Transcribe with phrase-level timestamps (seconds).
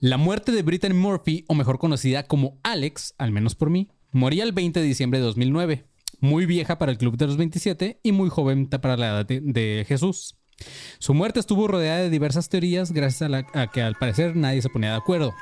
[0.00, 4.44] La muerte de Brittany Murphy, o mejor conocida como Alex, al menos por mí, moría
[4.44, 5.86] el 20 de diciembre de 2009.
[6.20, 9.40] Muy vieja para el Club de los 27 y muy joven para la edad de,
[9.40, 10.36] de Jesús.
[10.98, 14.62] Su muerte estuvo rodeada de diversas teorías gracias a, la- a que al parecer nadie
[14.62, 15.32] se ponía de acuerdo.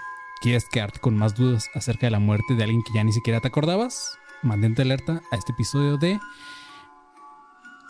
[0.43, 3.41] ¿Quieres quedarte con más dudas acerca de la muerte de alguien que ya ni siquiera
[3.41, 4.19] te acordabas?
[4.43, 6.19] Mantente alerta a este episodio de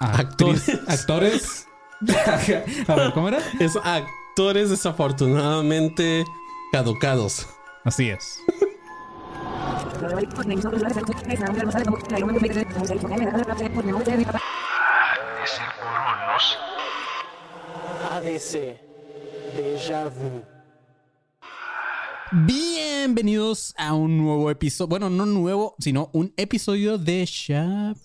[0.00, 0.68] Actriz- Actores.
[0.88, 1.66] actores.
[2.88, 3.38] a ver, ¿cómo era?
[3.58, 6.24] Es actores desafortunadamente
[6.72, 7.46] caducados.
[7.84, 8.40] Así es.
[22.32, 24.88] Bienvenidos a un nuevo episodio.
[24.88, 28.00] Bueno, no nuevo, sino un episodio de Shabu.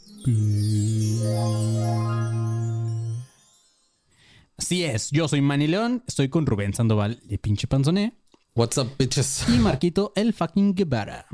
[4.58, 8.21] Así es, yo soy Manny León, estoy con Rubén Sandoval de pinche panzoné
[8.54, 9.46] What's up, bitches?
[9.48, 11.26] y Marquito el fucking Guevara.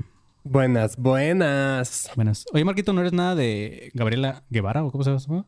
[0.44, 2.12] Buenas, buenas.
[2.15, 2.46] Buenas.
[2.54, 5.48] Oye, Marquito, ¿no eres nada de Gabriela Guevara o cómo se llama?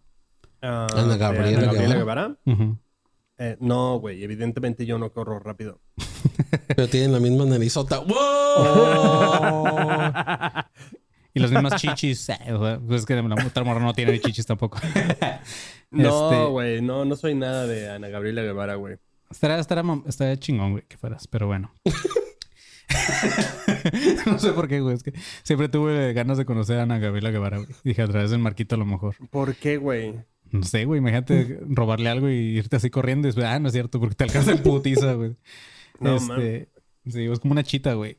[0.64, 2.36] Ah, Ana Gabriela ¿de Ana Guevara.
[3.38, 4.24] Eh, no, güey.
[4.24, 5.80] Evidentemente yo no corro rápido.
[6.76, 8.00] Pero tienen la misma narizota.
[8.00, 8.16] ¡Wow!
[8.58, 9.64] Oh.
[11.32, 12.28] Y las mismas chichis.
[12.30, 14.80] Eh, o sea, pues es que la otra morra no tiene chichis tampoco.
[15.92, 16.82] Este, No, güey.
[16.82, 18.98] No, no soy nada de Ana Gabriela Guevara, güey.
[19.30, 21.72] Estará, estará, estaría chingón, güey, que fueras, pero bueno.
[24.26, 24.96] no sé por qué, güey.
[24.96, 25.14] Es que
[25.44, 27.70] siempre tuve ganas de conocer a Ana Gabriela Guevara, güey.
[27.84, 29.16] Dije, a través del Marquito a lo mejor.
[29.30, 30.16] ¿Por qué, güey?
[30.52, 31.00] No sé, güey.
[31.00, 34.24] Imagínate robarle algo y irte así corriendo y después, ah, no es cierto, porque te
[34.24, 35.36] alcanza en putiza, güey.
[36.00, 36.70] No, este,
[37.08, 38.18] sí, es como una chita, güey.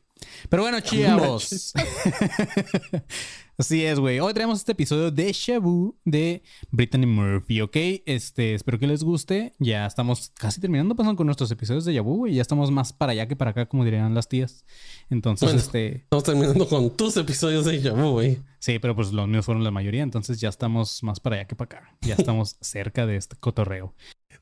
[0.49, 1.73] Pero bueno, chavos.
[3.57, 4.19] Así es, güey.
[4.19, 6.41] Hoy traemos este episodio de Shabu de
[6.71, 7.75] Brittany Murphy, ¿ok?
[8.07, 9.53] Este, espero que les guste.
[9.59, 12.33] Ya estamos casi terminando, pasan con nuestros episodios de Yabu, güey.
[12.33, 14.65] Ya estamos más para allá que para acá, como dirían las tías.
[15.11, 15.59] Entonces, Bueno.
[15.59, 18.39] este, Estamos terminando con tus episodios de Yabu, güey.
[18.57, 21.55] sí, pero pues los míos fueron la mayoría, entonces ya estamos más para allá que
[21.55, 21.97] para acá.
[22.01, 23.93] Ya estamos cerca de este cotorreo.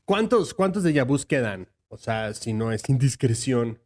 [0.06, 1.68] ¿Cuántos, cuántos de Yabus quedan?
[1.88, 3.80] O sea, si no es indiscreción.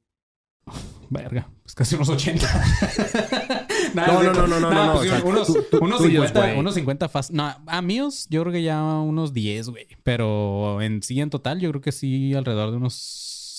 [1.11, 2.47] Verga, pues casi unos 80.
[3.95, 5.99] Nah, No, no, no, no, no, Nah, no, pues, o sea, unos, tú- tú- unos
[5.99, 6.59] tuyos, 50, güey.
[6.59, 7.37] unos 50 fácil.
[7.37, 9.87] No, a míos yo creo que ya unos 10, güey.
[10.03, 12.95] Pero en sí, en total, yo creo que sí alrededor de unos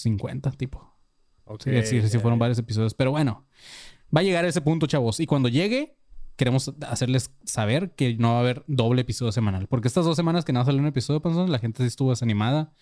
[0.02, 0.94] 50, tipo.
[1.46, 2.94] Ok, Sí, sí, sí, ya, fueron varios episodios.
[2.96, 3.46] Pero bueno,
[4.16, 5.20] va a llegar a ese punto, chavos.
[5.22, 5.96] Y cuando llegue,
[6.36, 9.68] queremos hacerles saber que no va a haber doble episodio semanal.
[9.68, 12.74] Porque estas dos semanas que no salió un episodio, Panzón, la gente sí estuvo desanimada.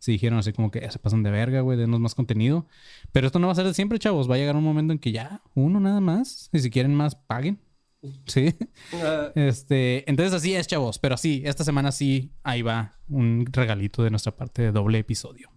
[0.00, 2.66] Sí dijeron así como que "Eh, se pasan de verga, güey, denos más contenido.
[3.12, 4.28] Pero esto no va a ser de siempre, chavos.
[4.28, 6.48] Va a llegar un momento en que ya, uno nada más.
[6.52, 7.60] Y si quieren más, paguen.
[8.26, 8.54] Sí.
[8.94, 10.98] Ah, Este, entonces así es, chavos.
[10.98, 15.50] Pero sí, esta semana sí, ahí va un regalito de nuestra parte de doble episodio.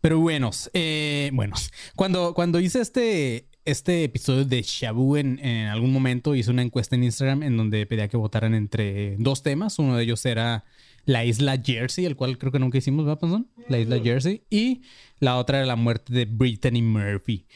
[0.00, 1.70] Pero buenos, eh, buenos.
[1.96, 6.94] Cuando, cuando hice este, este episodio de Shabu en, en algún momento, hice una encuesta
[6.94, 9.78] en Instagram en donde pedía que votaran entre dos temas.
[9.78, 10.64] Uno de ellos era
[11.06, 13.48] la isla Jersey, el cual creo que nunca hicimos, ¿verdad, Panzón?
[13.68, 14.44] La isla Jersey.
[14.50, 14.82] Y
[15.18, 17.46] la otra era la muerte de Brittany Murphy.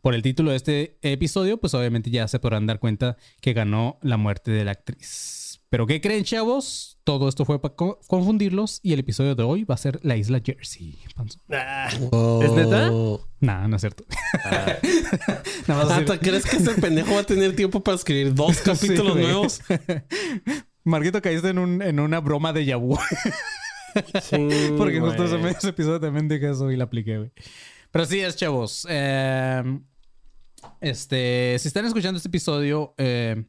[0.00, 3.98] Por el título de este episodio, pues obviamente ya se podrán dar cuenta que ganó
[4.00, 5.60] la muerte de la actriz.
[5.68, 6.98] Pero ¿qué creen, chavos?
[7.04, 10.16] Todo esto fue para co- confundirlos y el episodio de hoy va a ser la
[10.16, 10.98] isla Jersey.
[11.14, 11.42] Panzón.
[11.52, 12.40] ah, Oh.
[12.42, 12.90] ¿Es neta?
[13.40, 14.04] Nah, no es cierto.
[15.68, 18.56] Nada más ¿Hasta decir- crees que ese pendejo va a tener tiempo para escribir dos
[18.62, 19.24] capítulos güey.
[19.24, 19.60] nuevos?
[20.84, 22.98] Marquito, caíste en, un, en una broma de Yabu.
[24.22, 27.32] Sí, Porque justo ese, ese episodio también dije eso y la apliqué, güey.
[27.90, 28.86] Pero sí es, chavos.
[28.88, 29.80] Eh,
[30.80, 33.46] este, si están escuchando este episodio, eh,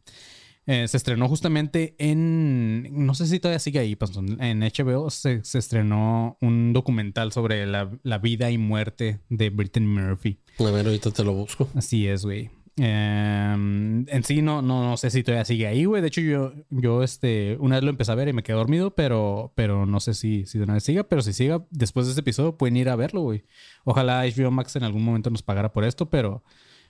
[0.65, 3.05] eh, se estrenó justamente en.
[3.05, 4.41] No sé si todavía sigue ahí, Panzón.
[4.41, 9.85] En HBO se, se estrenó un documental sobre la, la vida y muerte de Brittany
[9.85, 10.39] Murphy.
[10.59, 11.69] A ver, ahorita te lo busco.
[11.75, 12.49] Así es, güey.
[12.77, 16.01] Eh, en sí, no, no, no sé si todavía sigue ahí, güey.
[16.01, 18.95] De hecho, yo, yo este, una vez lo empecé a ver y me quedé dormido,
[18.95, 21.03] pero, pero no sé si, si de una vez siga.
[21.03, 23.45] Pero si siga después de este episodio, pueden ir a verlo, güey.
[23.83, 26.43] Ojalá HBO Max en algún momento nos pagara por esto, pero,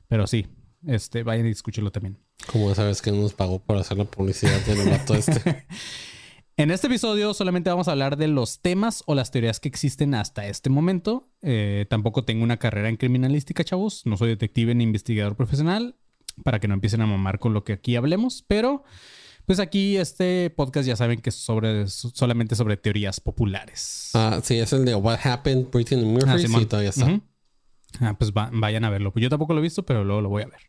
[0.08, 0.48] pero sí.
[0.88, 2.18] Este, vayan y escúchenlo también.
[2.52, 5.68] Como sabes que no nos pagó por hacer la publicidad del vato este.
[6.58, 10.14] En este episodio solamente vamos a hablar de los temas o las teorías que existen
[10.14, 11.30] hasta este momento.
[11.42, 14.06] Eh, tampoco tengo una carrera en criminalística, chavos.
[14.06, 15.96] No soy detective ni investigador profesional
[16.44, 18.44] para que no empiecen a mamar con lo que aquí hablemos.
[18.48, 18.84] Pero,
[19.46, 24.12] pues aquí este podcast ya saben que es sobre, solamente sobre teorías populares.
[24.14, 26.30] Ah, sí, es el de What Happened, Brittany Murphy.
[26.30, 26.68] Ah, sí, Simón.
[26.68, 27.06] todavía está.
[27.06, 27.22] Ujú.
[28.02, 29.12] Ah, pues va- vayan a verlo.
[29.12, 30.60] Pues yo tampoco lo he visto, pero luego lo voy a ver.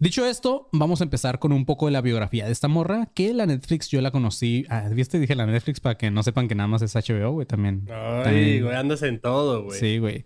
[0.00, 3.34] Dicho esto, vamos a empezar con un poco de la biografía de esta morra, que
[3.34, 4.64] la Netflix yo la conocí.
[4.68, 5.18] Ah, ¿viste?
[5.18, 7.84] Dije la Netflix para que no sepan que nada más es HBO, güey, también.
[7.90, 9.80] Ay, también- güey, andas en todo, güey.
[9.80, 10.24] Sí, güey.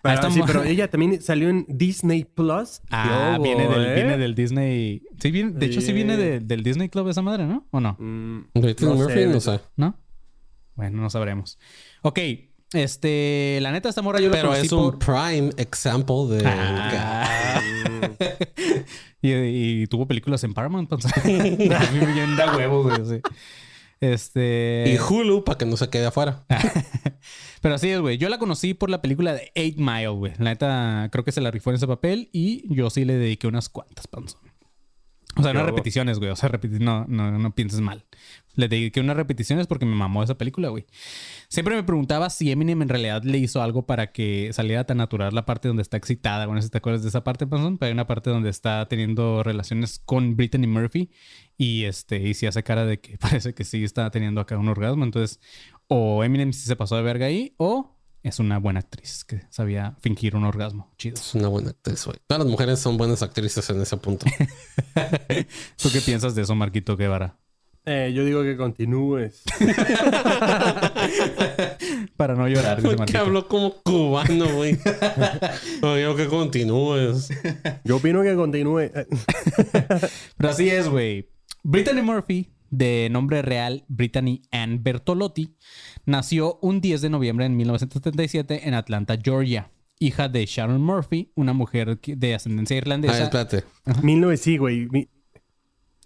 [0.00, 2.80] Pero, sí, pero ella también salió en Disney Plus.
[2.90, 3.94] Ah, viene, del, ¿eh?
[3.94, 5.02] viene del Disney.
[5.20, 5.92] Sí, viene- de hecho, sí Sí.
[5.92, 7.66] viene de- del Disney Club esa madre, ¿no?
[7.70, 7.96] ¿O no?
[8.00, 8.74] Mm, No Murphy,
[9.14, 9.60] sé, no de- sé.
[9.76, 9.94] ¿No?
[10.74, 11.58] Bueno, no sabremos.
[12.00, 12.18] Ok.
[12.72, 16.42] Este, la neta, esta morra yo la Pero conocí es un por- prime example de...
[16.46, 17.60] Ah.
[19.22, 20.88] y, y tuvo películas en Paramount.
[20.88, 21.04] pues.
[21.16, 22.96] A mí me llenan de huevo, güey.
[23.04, 23.20] sí.
[24.00, 24.84] Este.
[24.88, 26.44] Y Hulu, para que no se quede afuera.
[27.60, 28.18] Pero así es, güey.
[28.18, 30.32] Yo la conocí por la película de Eight Mile, güey.
[30.38, 33.46] La neta, creo que se la rifó en ese papel y yo sí le dediqué
[33.46, 34.40] unas cuantas, panzón.
[35.36, 36.30] O sea, no repeticiones, güey.
[36.30, 38.04] O sea, no, no, no pienses mal.
[38.54, 40.84] Le dediqué unas repeticiones porque me mamó esa película, güey.
[41.48, 45.34] Siempre me preguntaba si Eminem en realidad le hizo algo para que saliera tan natural
[45.34, 46.46] la parte donde está excitada.
[46.46, 47.78] Bueno, si te acuerdas de esa parte, panzón.
[47.78, 51.10] Pero hay una parte donde está teniendo relaciones con Brittany Murphy
[51.56, 54.68] y este, y si hace cara de que parece que sí está teniendo acá un
[54.68, 55.04] orgasmo.
[55.04, 55.40] Entonces,
[55.88, 59.96] o Eminem sí se pasó de verga ahí, o es una buena actriz que sabía
[60.00, 60.92] fingir un orgasmo.
[60.96, 61.14] Chido.
[61.14, 62.18] Es una buena actriz, güey.
[62.26, 64.26] Todas las mujeres son buenas actrices en ese punto.
[65.76, 67.36] ¿Tú qué piensas de eso, Marquito Guevara?
[67.84, 69.42] eh, yo digo que continúes.
[72.16, 73.18] Para no llorar, dice ¿Por qué Marquito.
[73.18, 74.78] habló como cubano, güey?
[75.82, 77.28] Oye, que continúes.
[77.84, 78.90] Yo opino que continúe.
[80.36, 81.28] Pero así es, güey.
[81.64, 85.54] Brittany Murphy, de nombre real Brittany Ann Bertolotti,
[86.06, 89.70] nació un 10 de noviembre de 1977 en Atlanta, Georgia.
[90.00, 93.12] Hija de Sharon Murphy, una mujer de ascendencia irlandesa.
[93.14, 93.64] ver, espérate.
[94.02, 94.88] 1900, sí, güey.
[94.90, 95.08] Mi-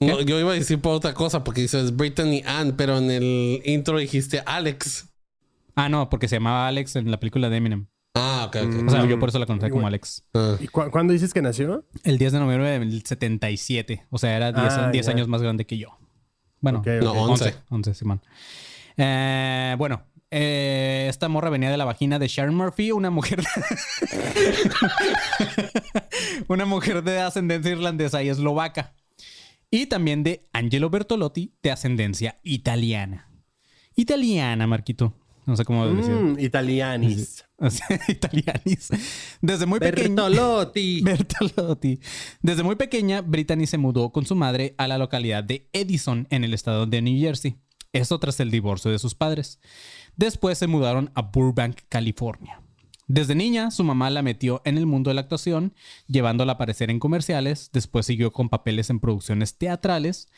[0.01, 3.63] No, yo iba a decir por otra cosa porque dices Brittany Ann, pero en el
[3.65, 5.09] intro dijiste Alex.
[5.75, 7.87] Ah, no, porque se llamaba Alex en la película de Eminem.
[8.15, 8.87] Ah, ok, ok.
[8.89, 9.09] O sea, Mm.
[9.09, 10.25] yo por eso la conocí como Alex.
[10.35, 10.57] Ah.
[10.61, 11.87] ¿Y cu- cuándo dices que nació?
[12.03, 14.05] El 10 de noviembre del 77.
[14.11, 15.13] O sea, era 10, Ah, 10 ya.
[15.13, 15.97] años más grande que yo.
[16.61, 17.31] Bueno, Ok, No, ok.
[17.31, 17.45] 11.
[17.45, 17.55] 11.
[17.71, 18.21] 11, Simón.
[18.97, 23.45] Eh, bueno, eh, esta morra venía de la vagina de Sharon Murphy, una mujer.
[26.49, 28.95] una mujer de ascendencia irlandesa y eslovaca.
[29.71, 33.29] Y también de Angelo Bertolotti, de ascendencia italiana.
[33.95, 35.15] Italiana, Marquito.
[35.47, 36.13] No sé cómo decir.
[36.13, 37.45] Mm, italianis.
[38.09, 38.89] Italianis.
[39.41, 40.09] Desde muy pequeña.
[40.09, 41.01] Bertolotti.
[41.05, 42.01] Bertolotti.
[42.43, 46.43] Desde muy pequeña, Brittany se mudó con su madre a la localidad de Edison, en
[46.43, 47.57] el estado de New Jersey.
[47.93, 49.61] Esto tras el divorcio de sus padres.
[50.17, 52.61] Después se mudaron a Burbank, California.
[53.09, 55.75] Desde niña, su mamá la metió en el mundo de la actuación,
[56.09, 57.71] llevándola a aparecer en comerciales.
[57.73, 60.29] Después siguió con papeles en producciones teatrales,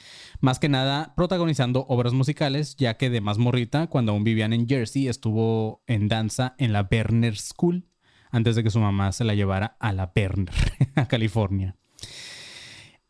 [0.40, 4.68] más que nada protagonizando obras musicales, ya que de más morrita, cuando aún vivían en
[4.68, 7.86] Jersey, estuvo en danza en la Berner School,
[8.30, 10.54] antes de que su mamá se la llevara a la Berner,
[10.94, 11.74] a California.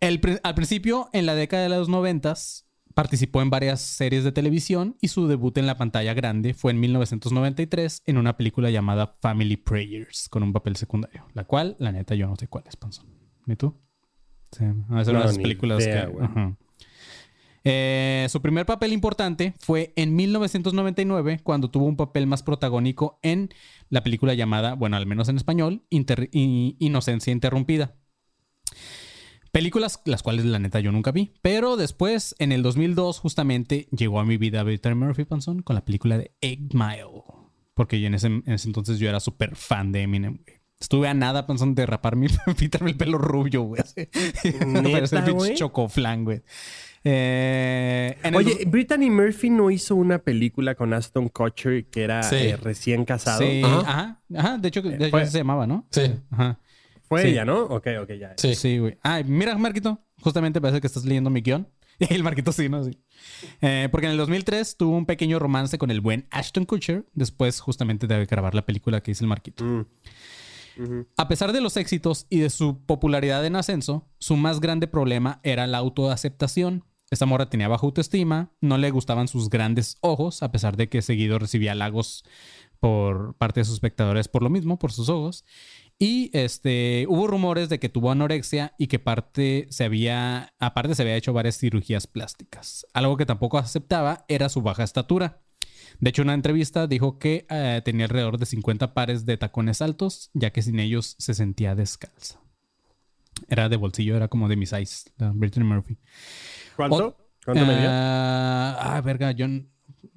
[0.01, 0.21] Al
[0.55, 2.68] principio, en la década de los noventas,
[2.99, 6.81] participó en varias series de televisión y su debut en la pantalla grande fue en
[6.81, 12.17] 1993 en una película llamada Family Prayers, con un papel secundario, la cual, la neta,
[12.17, 13.07] yo no sé cuál es, Panzón.
[13.47, 13.81] ¿Ni tú?
[14.51, 16.25] Sí, a veces No, ni películas idea, que...
[16.25, 16.57] ajá.
[17.63, 23.51] Eh, su primer papel importante fue en 1999, cuando tuvo un papel más protagónico en
[23.91, 27.95] la película llamada, bueno, al menos en español, Inter- Inocencia Interrumpida.
[29.59, 31.33] Películas las cuales la neta yo nunca vi.
[31.43, 35.85] Pero después, en el 2002, justamente llegó a mi vida Brittany Murphy Panson con la
[35.85, 37.23] película de Eight Mile.
[37.75, 40.59] Porque yo en ese, en ese entonces yo era súper fan de Eminem, güey.
[40.81, 42.29] Estuve a nada Panson de rapar mi,
[42.59, 43.83] pintarme el pelo rubio, güey.
[43.83, 44.09] así.
[44.67, 45.55] Me parece el ¿Neta, pinche güey?
[45.57, 46.43] chocoflan, güey.
[47.03, 52.23] Eh, el Oye, dos- Brittany Murphy no hizo una película con Aston Kutcher que era
[52.23, 52.37] Sí.
[52.37, 53.41] eh, recién casado.
[53.41, 53.81] Sí, Ajá.
[53.81, 54.21] ajá.
[54.37, 55.87] ajá, De hecho, de hecho Fue- así se llamaba, ¿no?
[55.91, 56.59] Sí, Ajá.
[57.09, 57.29] Fue Sí.
[57.29, 57.63] ella, ¿no?
[57.65, 58.35] Ok, ok, ya.
[58.37, 58.55] sí.
[58.55, 58.99] Sí, güey.
[59.03, 60.01] Ah, mira, Marquito.
[60.21, 61.69] Justamente parece que estás leyendo mi guion.
[61.99, 62.85] Y el Marquito sí, ¿no?
[62.85, 62.99] Sí.
[63.61, 67.07] Eh, porque en el 2003 tuvo un pequeño romance con el buen Ashton Kutcher.
[67.13, 69.65] Después, justamente, de grabar la película que hizo el Marquito.
[69.65, 69.87] Mm.
[71.17, 75.41] A pesar de los éxitos y de su popularidad en ascenso, su más grande problema
[75.43, 76.85] era la autoaceptación.
[77.11, 81.03] Esta morra tenía baja autoestima, no le gustaban sus grandes ojos, a pesar de que
[81.03, 82.23] seguido recibía halagos
[82.79, 85.45] por parte de sus espectadores por lo mismo, por sus ojos.
[85.99, 91.03] Y este, hubo rumores de que tuvo anorexia y que parte se había, aparte se
[91.03, 92.87] había hecho varias cirugías plásticas.
[92.95, 95.41] Algo que tampoco aceptaba era su baja estatura.
[95.99, 99.83] De hecho, en una entrevista dijo que eh, tenía alrededor de 50 pares de tacones
[99.83, 102.41] altos, ya que sin ellos se sentía descalza.
[103.49, 105.99] Era de bolsillo, era como de mi size, la Brittany Murphy.
[106.77, 107.17] ¿Cuánto?
[107.45, 107.89] ¿Cuánto medía?
[107.91, 109.47] Ah, ah, verga, yo...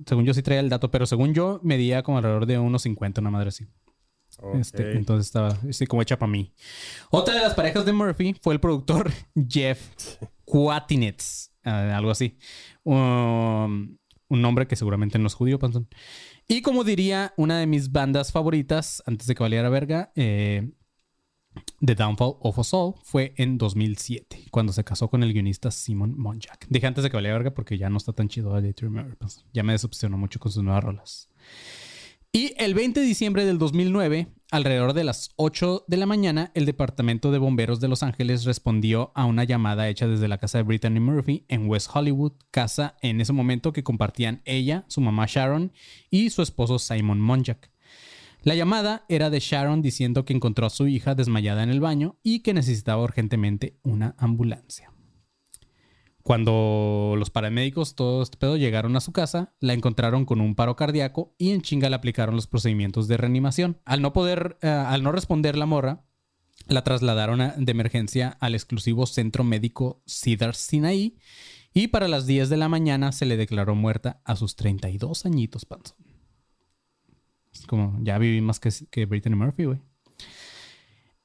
[0.05, 3.21] Según yo sí traía el dato, pero según yo medía como alrededor de unos 50,
[3.21, 3.67] una madre así.
[4.55, 6.53] Este, entonces estaba así como hecha para mí.
[7.09, 9.11] Otra de las parejas de Murphy fue el productor
[9.49, 9.79] Jeff
[10.45, 12.37] Quatinetz, ah, algo así.
[12.83, 15.87] Um, un nombre que seguramente no es judío, Panzón.
[16.47, 20.71] Y como diría una de mis bandas favoritas, antes de que valiera verga, eh,
[21.81, 26.17] The Downfall of Us All fue en 2007, cuando se casó con el guionista Simon
[26.17, 26.67] Monjack.
[26.69, 28.85] Dije antes de que valiera verga porque ya no está tan chido A Day to
[28.85, 29.43] Remember, Panzón.
[29.53, 31.29] Ya me decepcionó mucho con sus nuevas rolas.
[32.33, 36.65] Y el 20 de diciembre del 2009, alrededor de las 8 de la mañana, el
[36.65, 40.63] Departamento de Bomberos de Los Ángeles respondió a una llamada hecha desde la casa de
[40.63, 45.73] Brittany Murphy en West Hollywood, casa en ese momento que compartían ella, su mamá Sharon
[46.09, 47.69] y su esposo Simon Monjack.
[48.43, 52.15] La llamada era de Sharon diciendo que encontró a su hija desmayada en el baño
[52.23, 54.90] y que necesitaba urgentemente una ambulancia.
[56.23, 60.75] Cuando los paramédicos, todo este pedo, llegaron a su casa, la encontraron con un paro
[60.75, 63.79] cardíaco y en chinga le aplicaron los procedimientos de reanimación.
[63.85, 66.05] Al no poder, uh, al no responder la morra,
[66.67, 71.17] la trasladaron de emergencia al exclusivo centro médico Cedar Sinai
[71.73, 75.65] y para las 10 de la mañana se le declaró muerta a sus 32 añitos,
[75.65, 75.97] panzón.
[77.53, 79.79] Es como, ya viví más que, que Brittany Murphy, güey.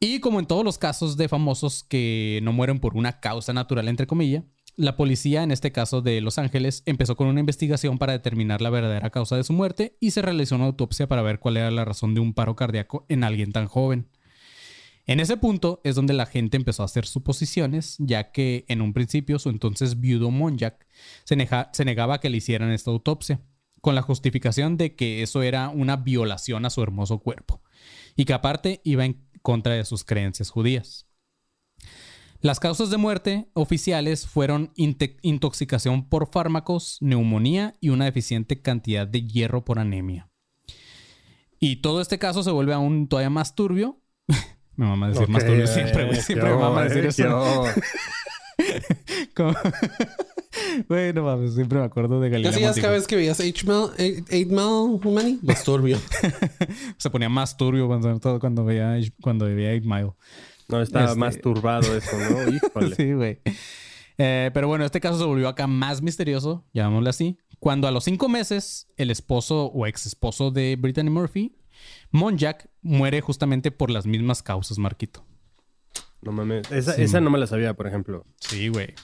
[0.00, 3.88] Y como en todos los casos de famosos que no mueren por una causa natural,
[3.88, 4.45] entre comillas,
[4.76, 8.71] la policía, en este caso de Los Ángeles, empezó con una investigación para determinar la
[8.71, 11.85] verdadera causa de su muerte y se realizó una autopsia para ver cuál era la
[11.85, 14.09] razón de un paro cardíaco en alguien tan joven.
[15.06, 18.92] En ese punto es donde la gente empezó a hacer suposiciones, ya que en un
[18.92, 23.40] principio su entonces viudo nega se negaba a que le hicieran esta autopsia,
[23.80, 27.62] con la justificación de que eso era una violación a su hermoso cuerpo,
[28.16, 31.05] y que aparte iba en contra de sus creencias judías.
[32.47, 39.26] Las causas de muerte oficiales fueron intoxicación por fármacos, neumonía y una deficiente cantidad de
[39.26, 40.29] hierro por anemia.
[41.59, 44.00] Y todo este caso se vuelve aún todavía más turbio.
[44.76, 46.21] me mama decir okay, más turbio siempre, güey.
[46.21, 47.65] Siempre me mama decir eso.
[50.88, 52.53] Güey, no mames, siempre me acuerdo de Galileo.
[52.53, 55.41] ¿Qué hacías cada vez que veías 8 Mile Money?
[55.43, 55.99] Más turbio.
[56.97, 60.12] se ponía más turbio cuando, todo cuando veía, cuando veía 8 Mile.
[60.68, 61.18] No, estaba este...
[61.18, 62.49] más turbado eso, ¿no?
[62.54, 62.94] Híjole.
[62.96, 63.40] sí, güey.
[64.18, 68.04] Eh, pero bueno, este caso se volvió acá más misterioso, llamémoslo así, cuando a los
[68.04, 71.56] cinco meses el esposo o ex esposo de Brittany Murphy,
[72.11, 75.25] Monjack, muere justamente por las mismas causas, Marquito.
[76.23, 76.70] No mames.
[76.73, 78.25] Esa, sí, esa no me la sabía, por ejemplo.
[78.40, 78.94] Sí, güey.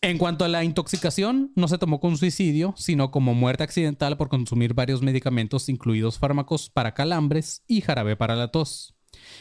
[0.00, 4.28] En cuanto a la intoxicación, no se tomó como suicidio, sino como muerte accidental por
[4.28, 8.93] consumir varios medicamentos, incluidos fármacos para calambres y jarabe para la tos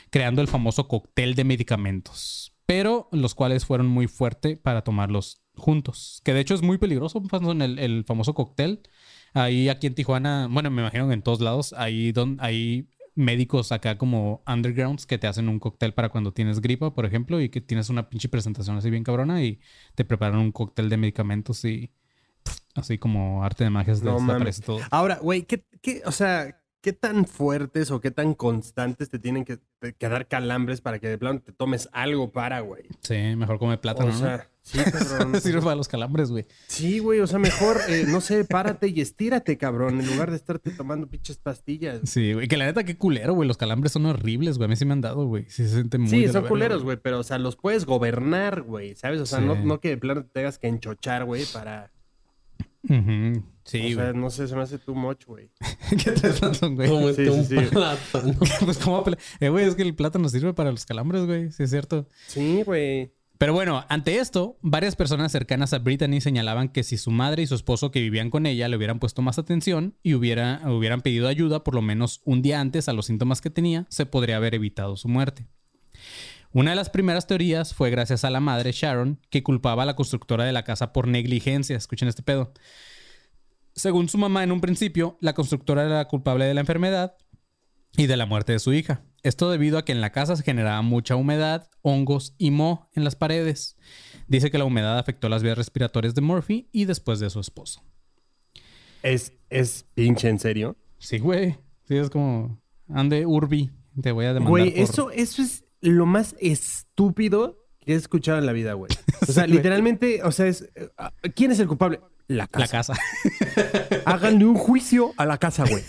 [0.09, 6.21] creando el famoso cóctel de medicamentos, pero los cuales fueron muy fuertes para tomarlos juntos,
[6.23, 8.81] que de hecho es muy peligroso, en el, el, famoso cóctel.
[9.33, 13.71] Ahí aquí en Tijuana, bueno, me imagino que en todos lados, ahí don, hay médicos
[13.71, 17.49] acá como undergrounds que te hacen un cóctel para cuando tienes gripa, por ejemplo, y
[17.49, 19.59] que tienes una pinche presentación así bien cabrona y
[19.95, 21.91] te preparan un cóctel de medicamentos y
[22.75, 24.79] así como arte de magia no, desaparece todo.
[24.89, 29.45] Ahora, güey, ¿qué, ¿qué, o sea, ¿qué tan fuertes o qué tan constantes te tienen
[29.45, 29.57] que,
[29.97, 32.83] que dar calambres para que de plano te tomes algo para, güey?
[32.99, 34.09] Sí, mejor come plátano.
[34.09, 35.33] O sea, sí, cabrón.
[35.41, 36.45] Sirve para los calambres, güey.
[36.67, 40.35] Sí, güey, o sea, mejor, eh, no sé, párate y estírate, cabrón, en lugar de
[40.35, 42.01] estarte tomando pinches pastillas.
[42.03, 43.47] Sí, güey, que la neta, qué culero, güey.
[43.47, 44.65] Los calambres son horribles, güey.
[44.65, 45.45] A mí sí me han dado, güey.
[45.47, 46.09] Sí, se siente muy.
[46.09, 49.21] Sí, son culeros, güey, pero, o sea, los puedes gobernar, güey, ¿sabes?
[49.21, 49.45] O sea, sí.
[49.45, 51.93] no, no que de plano te tengas que enchochar, güey, para.
[52.89, 53.43] Uh -huh.
[53.65, 55.49] Sí, o sea, no sé, se me hace too much, güey.
[55.89, 56.89] ¿Qué te plátano, güey?
[56.89, 57.65] Como Sí, un sí, sí.
[57.71, 58.33] plátano.
[58.65, 59.03] pues como...
[59.39, 61.51] Eh, güey, es que el plátano sirve para los calambres, güey.
[61.51, 62.07] Sí, es cierto.
[62.27, 63.13] Sí, güey.
[63.37, 67.47] Pero bueno, ante esto, varias personas cercanas a Brittany señalaban que si su madre y
[67.47, 71.27] su esposo que vivían con ella le hubieran puesto más atención y hubiera, hubieran pedido
[71.27, 74.55] ayuda por lo menos un día antes a los síntomas que tenía, se podría haber
[74.55, 75.47] evitado su muerte.
[76.53, 79.95] Una de las primeras teorías fue gracias a la madre Sharon, que culpaba a la
[79.95, 81.75] constructora de la casa por negligencia.
[81.75, 82.53] Escuchen este pedo.
[83.75, 87.15] Según su mamá en un principio, la constructora era la culpable de la enfermedad
[87.97, 89.03] y de la muerte de su hija.
[89.23, 93.03] Esto debido a que en la casa se generaba mucha humedad, hongos y moho en
[93.03, 93.77] las paredes.
[94.27, 97.81] Dice que la humedad afectó las vías respiratorias de Murphy y después de su esposo.
[99.01, 100.75] ¿Es, es pinche en serio?
[100.97, 101.57] Sí, güey.
[101.87, 102.61] Sí, es como...
[102.89, 103.71] Ande, Urbi.
[104.01, 108.37] Te voy a demandar Güey, por- eso, eso es lo más estúpido que he escuchado
[108.39, 108.91] en la vida, güey.
[109.27, 110.69] O sea, literalmente, o sea, es...
[110.75, 110.89] eh,
[111.33, 112.01] ¿Quién es el culpable?
[112.27, 112.59] La casa.
[112.61, 112.93] La casa.
[114.05, 115.83] Háganle un juicio a la casa, güey.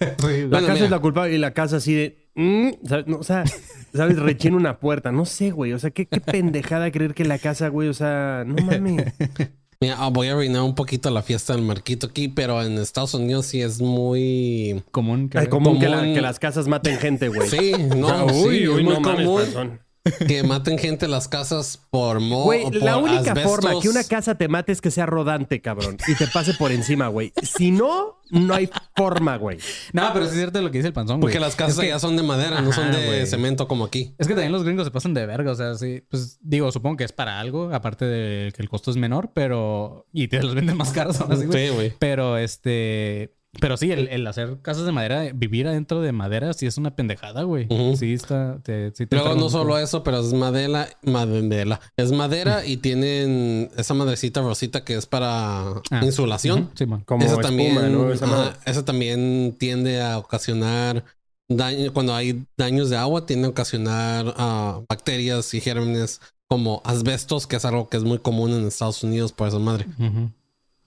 [0.00, 0.84] La Bueno, casa mira.
[0.84, 2.28] es la culpable y la casa así de...
[2.34, 3.06] mm, ¿sabes?
[3.06, 3.44] No, o sea,
[3.94, 4.18] ¿sabes?
[4.18, 5.12] Rechina una puerta.
[5.12, 5.72] No sé, güey.
[5.72, 7.88] O sea, qué, qué pendejada creer que la casa, güey.
[7.88, 9.12] O sea, no mames.
[9.80, 13.12] Mira, ah, voy a arruinar un poquito la fiesta del Marquito aquí, pero en Estados
[13.14, 14.82] Unidos sí es muy...
[14.90, 15.28] Común.
[15.28, 16.14] que- Es común que, la- Común.
[16.14, 17.48] que las casas maten gente, güey.
[17.48, 19.42] Sí, no, O sea, sí, es muy no mames, común.
[19.42, 19.80] panzón.
[20.28, 23.52] que maten gente en las casas por mo Güey, o por la única asbestos.
[23.52, 25.96] forma que una casa te mate es que sea rodante, cabrón.
[26.06, 27.32] Y te pase por encima, güey.
[27.42, 29.58] Si no, no hay forma, güey.
[29.92, 31.32] No, pero sí es cierto lo que dice el panzón, güey.
[31.32, 33.26] Porque las casas Es que- allá son de madera, no son de güey.
[33.26, 34.14] cemento como aquí.
[34.18, 36.96] Es que también los gringos se pasan de verga, o sea, sí, pues digo, supongo
[36.96, 40.06] que es para algo, aparte de que el costo es menor, pero...
[40.12, 41.68] Y te los venden más caros aún así, güey.
[41.68, 41.92] Sí, güey.
[41.98, 43.34] Pero este...
[43.60, 46.94] Pero sí, el, el hacer casas de madera, vivir adentro de madera, sí es una
[46.94, 47.66] pendejada, güey.
[47.96, 48.58] Sí está...
[48.62, 49.78] Te, sí te Luego no solo poco.
[49.78, 51.80] eso, pero es madera, madera.
[51.96, 56.60] Es madera y tienen esa madrecita rosita que es para Ah, insulación.
[56.64, 57.00] ujú, sí, man.
[57.06, 58.12] Como esa espuma, también, ¿no?
[58.12, 58.56] Esa ajá, madre.
[58.66, 61.04] esa también tiende a ocasionar
[61.48, 61.92] daño.
[61.92, 67.56] Cuando hay daños de agua, tiende a ocasionar ah, bacterias y gérmenes como asbestos, que
[67.56, 69.86] es algo que es muy común en Estados Unidos por esa madre.
[69.98, 70.30] Ujú.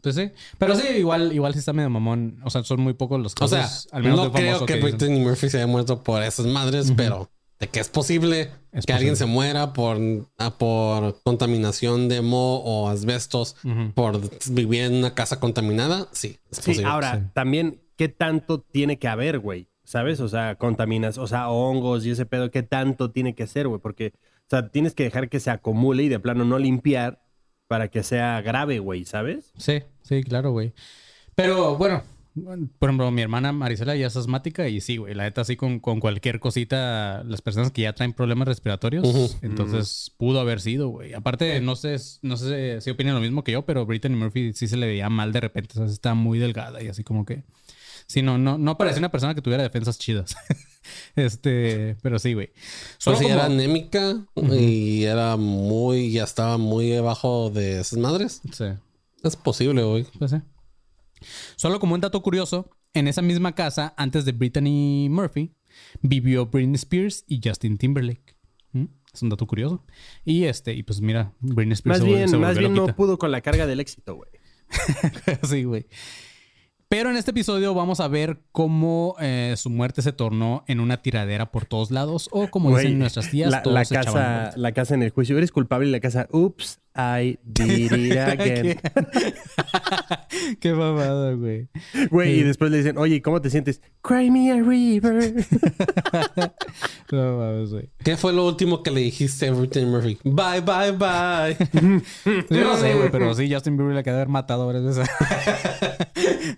[0.01, 0.31] Pues sí.
[0.57, 2.39] Pero sí, igual, igual sí está medio mamón.
[2.43, 3.87] O sea, son muy pocos los O casos.
[3.89, 4.89] sea, al menos no de creo que, dicen.
[4.97, 7.29] Brittany Murphy se haya muerto por esas madres, pero
[7.59, 9.97] de que es posible Es que alguien se muera por,
[10.37, 13.57] ah, por contaminación de moho o asbestos
[13.95, 16.85] por vivir en una casa contaminada, sí, es Sí, posible.
[16.89, 17.25] ahora, sí.
[17.33, 19.67] también, ¿qué tanto tiene que haber, güey?
[19.83, 20.19] ¿Sabes?
[20.21, 23.81] O sea, contaminas, o sea, hongos y ese pedo, ¿qué tanto tiene que ser, güey?
[23.81, 27.21] Porque, o sea, tienes que dejar que se acumule y de plano no limpiar
[27.69, 29.53] para que sea grave, güey, ¿sabes?
[29.57, 30.73] Sí, sí, claro, güey.
[31.35, 32.01] Pero bueno,
[32.79, 35.79] por ejemplo, mi hermana Marisela ya es asmática y sí, güey, la neta, así con,
[35.79, 39.29] con cualquier cosita, las personas que ya traen problemas respiratorios, Ujú.
[39.43, 41.13] entonces pudo haber sido, güey.
[41.13, 44.67] Aparte, no sé, no sé si opinan lo mismo que yo, pero Brittany Murphy sí
[44.67, 47.43] se le veía mal de repente, o sea, está muy delgada y así como que.
[48.07, 50.35] Sí, no, no, no parecía una persona que tuviera defensas chidas.
[51.15, 52.47] este, pero sí, güey.
[52.47, 57.99] Pues Solo sí, como- era anémica y era muy, ya estaba muy debajo de esas
[57.99, 58.41] madres.
[58.51, 58.65] Sí.
[59.23, 60.05] Es posible, güey.
[60.17, 60.37] Pues sí.
[61.55, 65.53] Solo como un dato curioso, en esa misma casa, antes de Brittany Murphy,
[66.01, 68.37] vivió Britney Spears y Justin Timberlake.
[68.71, 68.85] ¿Mm?
[69.13, 69.83] Es un dato curioso.
[70.23, 73.17] Y este, y pues mira, Britney Spears Más se bien, se más bien no pudo
[73.17, 74.29] con la carga del éxito, güey.
[75.49, 75.87] sí, güey.
[76.89, 81.03] Pero en este episodio vamos a ver cómo eh, su muerte se tornó en una
[81.03, 82.29] tiradera por todos lados.
[82.31, 85.37] O como dicen nuestras tías, la, todos la casa, la casa en el juicio.
[85.37, 88.79] Eres culpable y la casa, oops, I did it again.
[90.59, 91.69] Qué mamada, güey.
[92.09, 93.81] Güey, y después le dicen, oye, ¿cómo te sientes?
[94.01, 95.33] Cry me a river.
[97.11, 97.89] No mames, güey.
[98.03, 100.19] ¿Qué fue lo último que le dijiste a Brittany Murphy?
[100.23, 101.57] Bye, bye, bye.
[102.49, 105.09] Yo no sé, güey, pero sí, Justin Bieber le queda haber matado varias veces.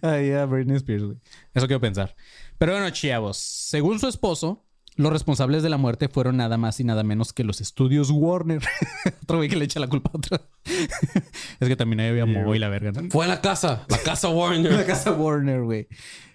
[0.01, 1.17] Ahí a Britney Spears, güey.
[1.53, 2.15] Eso quiero pensar.
[2.57, 6.83] Pero bueno, chavos, según su esposo, los responsables de la muerte fueron nada más y
[6.83, 8.61] nada menos que los estudios Warner.
[9.23, 10.39] Otro güey que le echa la culpa a otro.
[11.59, 13.09] es que también ahí había y la verga, ¿no?
[13.09, 14.85] Fue a la casa, la casa La Warner.
[14.85, 15.87] casa Warner, güey.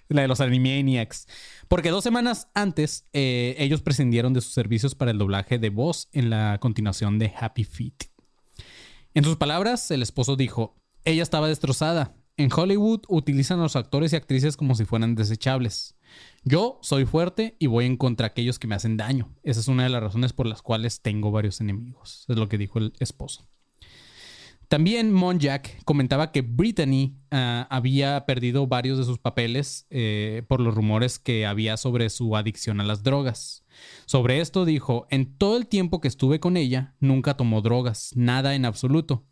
[0.09, 1.27] La de los Animaniacs.
[1.69, 6.09] Porque dos semanas antes, eh, ellos prescindieron de sus servicios para el doblaje de voz
[6.12, 8.05] en la continuación de Happy Feet.
[9.14, 12.16] En sus palabras, el esposo dijo, ella estaba destrozada.
[12.38, 15.94] En Hollywood utilizan a los actores y actrices como si fueran desechables.
[16.44, 19.31] Yo soy fuerte y voy en contra aquellos que me hacen daño.
[19.42, 22.27] Esa es una de las razones por las cuales tengo varios enemigos.
[22.29, 23.49] Es lo que dijo el esposo.
[24.68, 30.75] También Monjack comentaba que Brittany ah, había perdido varios de sus papeles eh, por los
[30.75, 33.64] rumores que había sobre su adicción a las drogas.
[34.07, 38.55] Sobre esto dijo, en todo el tiempo que estuve con ella, nunca tomó drogas, nada
[38.55, 39.25] en absoluto.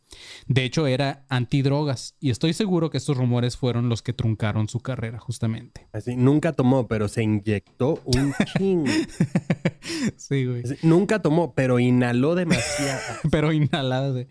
[0.46, 4.80] De hecho, era antidrogas y estoy seguro que estos rumores fueron los que truncaron su
[4.80, 5.88] carrera justamente.
[5.92, 8.86] Así, nunca tomó, pero se inyectó un ching.
[10.16, 10.62] sí, güey.
[10.64, 13.00] Así, nunca tomó, pero inhaló demasiado.
[13.30, 14.28] Pero inhaladas de...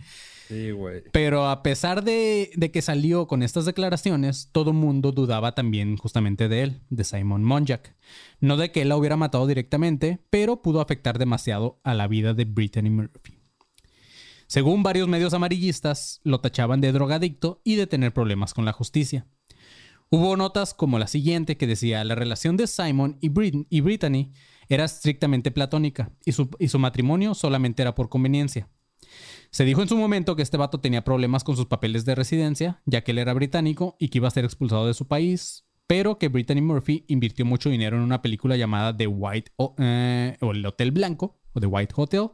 [1.11, 6.63] Pero a pesar de, que salió con estas declaraciones, todo mundo dudaba también justamente de
[6.63, 7.95] él, de Simon Monjack.
[8.39, 12.33] No de que él la hubiera matado directamente, pero pudo afectar demasiado a la vida
[12.33, 13.39] de Brittany Murphy.
[14.47, 19.25] Según varios medios amarillistas, lo tachaban de drogadicto y de tener problemas con la justicia.
[20.09, 24.31] Hubo notas como la siguiente que decía la relación de Simon y, Brit- y Brittany
[24.69, 28.69] era estrictamente platónica y su matrimonio solamente era por conveniencia.
[29.53, 32.81] Se dijo en su momento que este vato tenía problemas con sus papeles de residencia,
[32.87, 36.17] ya que él era británico y que iba a ser expulsado de su país, pero
[36.17, 40.53] que Brittany Murphy invirtió mucho dinero en una película llamada The White o, eh, o
[40.53, 42.29] El Hotel Blanco o The White Hotel,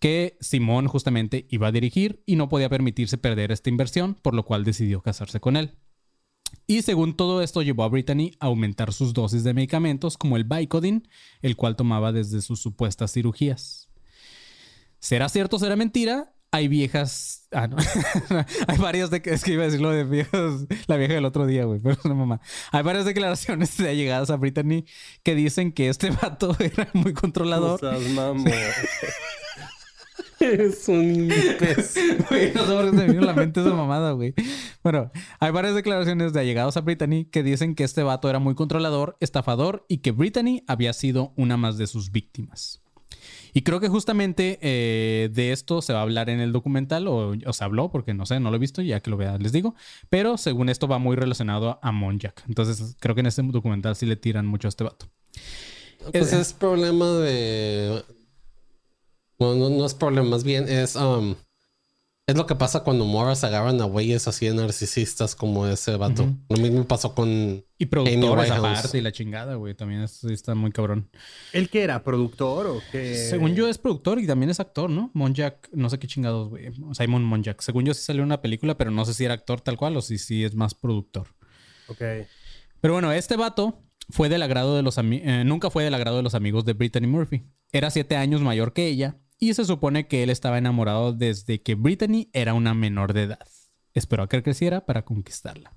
[0.00, 4.46] que Simón justamente iba a dirigir y no podía permitirse perder esta inversión, por lo
[4.46, 5.76] cual decidió casarse con él.
[6.66, 10.44] Y según todo esto llevó a Brittany a aumentar sus dosis de medicamentos como el
[10.44, 11.06] Vicodin,
[11.42, 13.90] el cual tomaba desde sus supuestas cirugías.
[15.00, 16.32] ¿Será cierto o será mentira?
[16.52, 17.46] Hay viejas.
[17.52, 17.76] Ah, no.
[18.68, 20.66] Hay varias de Es que iba a decir lo de viejas.
[20.86, 21.80] La vieja del otro día, güey.
[21.80, 22.40] Pero no mamá.
[22.72, 24.84] Hay varias declaraciones de llegadas a Brittany
[25.22, 27.80] que dicen que este vato era muy No controlador.
[27.80, 28.44] seas mamón.
[30.40, 32.24] es un imbécil.
[32.28, 34.34] Güey, no sé por qué se me vino a la mente esa mamada, güey.
[34.82, 38.54] Bueno, hay varias declaraciones de allegados a Brittany que dicen que este vato era muy
[38.54, 42.82] controlador, estafador y que Brittany había sido una más de sus víctimas.
[43.56, 47.32] Y creo que justamente eh, de esto se va a hablar en el documental, o,
[47.54, 49.74] se habló, porque no sé, no lo he visto, ya que lo vea les digo.
[50.10, 52.42] Pero según esto va muy relacionado a Monjack.
[52.48, 55.06] Entonces creo que en este documental sí le tiran mucho a este vato.
[56.12, 58.04] Pues es problema de.
[59.38, 60.94] No, no, no es problema, más bien es.
[60.94, 61.34] um,
[62.28, 66.28] es lo que pasa cuando morras agarran a güeyes así de narcisistas como ese vato.
[66.48, 67.64] Lo mismo pasó con.
[67.78, 69.74] Y productores aparte y la chingada, güey.
[69.74, 71.08] También es- está muy cabrón.
[71.52, 72.02] ¿Él que era?
[72.02, 73.14] ¿Productor o qué?
[73.14, 75.12] Según yo es productor y también es actor, ¿no?
[75.14, 76.72] Monjack, no sé qué chingados, güey.
[76.94, 77.60] Simon Monjack.
[77.60, 79.96] Según yo sí salió en una película, pero no sé si era actor tal cual
[79.96, 81.28] o si sí es más productor.
[81.86, 82.02] Ok.
[82.80, 86.22] Pero bueno, este vato fue del agrado de los eh, nunca fue del agrado de
[86.24, 87.44] los amigos de Brittany Murphy.
[87.70, 91.74] Era siete años mayor que ella y se supone que él estaba enamorado desde que
[91.74, 93.46] Brittany era una menor de edad.
[93.94, 95.76] Esperó a que creciera para conquistarla.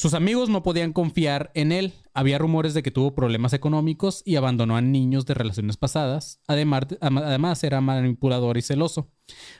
[0.00, 1.92] Sus amigos no podían confiar en él.
[2.14, 6.40] Había rumores de que tuvo problemas económicos y abandonó a niños de relaciones pasadas.
[6.46, 9.10] Además, además era manipulador y celoso.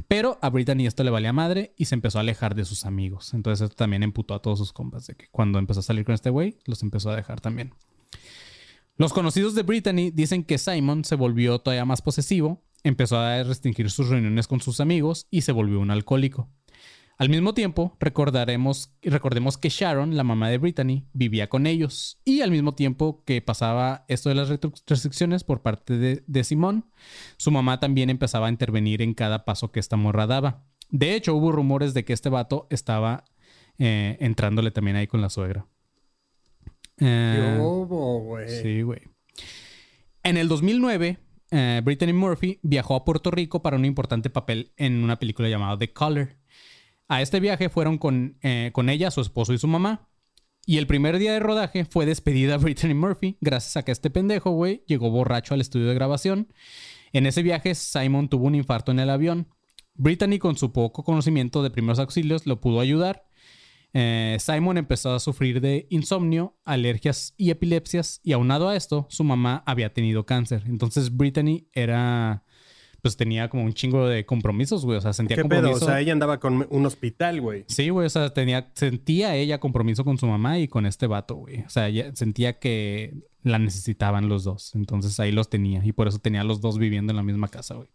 [0.08, 3.34] Pero a Brittany esto le valía madre y se empezó a alejar de sus amigos.
[3.34, 6.14] Entonces esto también emputó a todos sus compas de que cuando empezó a salir con
[6.14, 7.74] este güey, los empezó a dejar también.
[8.96, 13.90] Los conocidos de Brittany dicen que Simon se volvió todavía más posesivo, empezó a restringir
[13.90, 16.50] sus reuniones con sus amigos y se volvió un alcohólico.
[17.18, 22.18] Al mismo tiempo, recordaremos, recordemos que Sharon, la mamá de Brittany, vivía con ellos.
[22.24, 26.86] Y al mismo tiempo que pasaba esto de las restricciones por parte de, de Simón,
[27.36, 30.64] su mamá también empezaba a intervenir en cada paso que esta morra daba.
[30.88, 33.24] De hecho, hubo rumores de que este vato estaba
[33.78, 35.66] eh, entrándole también ahí con la suegra.
[36.98, 38.48] Eh, ¿Qué hubo, güey?
[38.48, 39.00] Sí, güey.
[40.22, 41.18] En el 2009,
[41.50, 45.78] eh, Brittany Murphy viajó a Puerto Rico para un importante papel en una película llamada
[45.78, 46.36] The Color.
[47.08, 50.08] A este viaje fueron con, eh, con ella, su esposo y su mamá.
[50.66, 54.50] Y el primer día de rodaje fue despedida Brittany Murphy, gracias a que este pendejo,
[54.50, 56.52] güey, llegó borracho al estudio de grabación.
[57.12, 59.48] En ese viaje, Simon tuvo un infarto en el avión.
[59.94, 63.24] Brittany, con su poco conocimiento de primeros auxilios, lo pudo ayudar.
[63.92, 69.24] Eh, Simon empezó a sufrir de insomnio, alergias y epilepsias, y aunado a esto, su
[69.24, 70.62] mamá había tenido cáncer.
[70.66, 72.44] Entonces, Brittany era,
[73.02, 74.98] pues tenía como un chingo de compromisos, güey.
[74.98, 75.62] O sea, sentía ¿Qué pedo?
[75.62, 75.84] compromiso.
[75.84, 77.64] O sea, ella andaba con un hospital, güey.
[77.66, 81.34] Sí, güey, o sea, tenía, sentía ella compromiso con su mamá y con este vato,
[81.34, 81.62] güey.
[81.62, 84.74] O sea, ella sentía que la necesitaban los dos.
[84.74, 85.84] Entonces ahí los tenía.
[85.84, 87.88] Y por eso tenía a los dos viviendo en la misma casa, güey.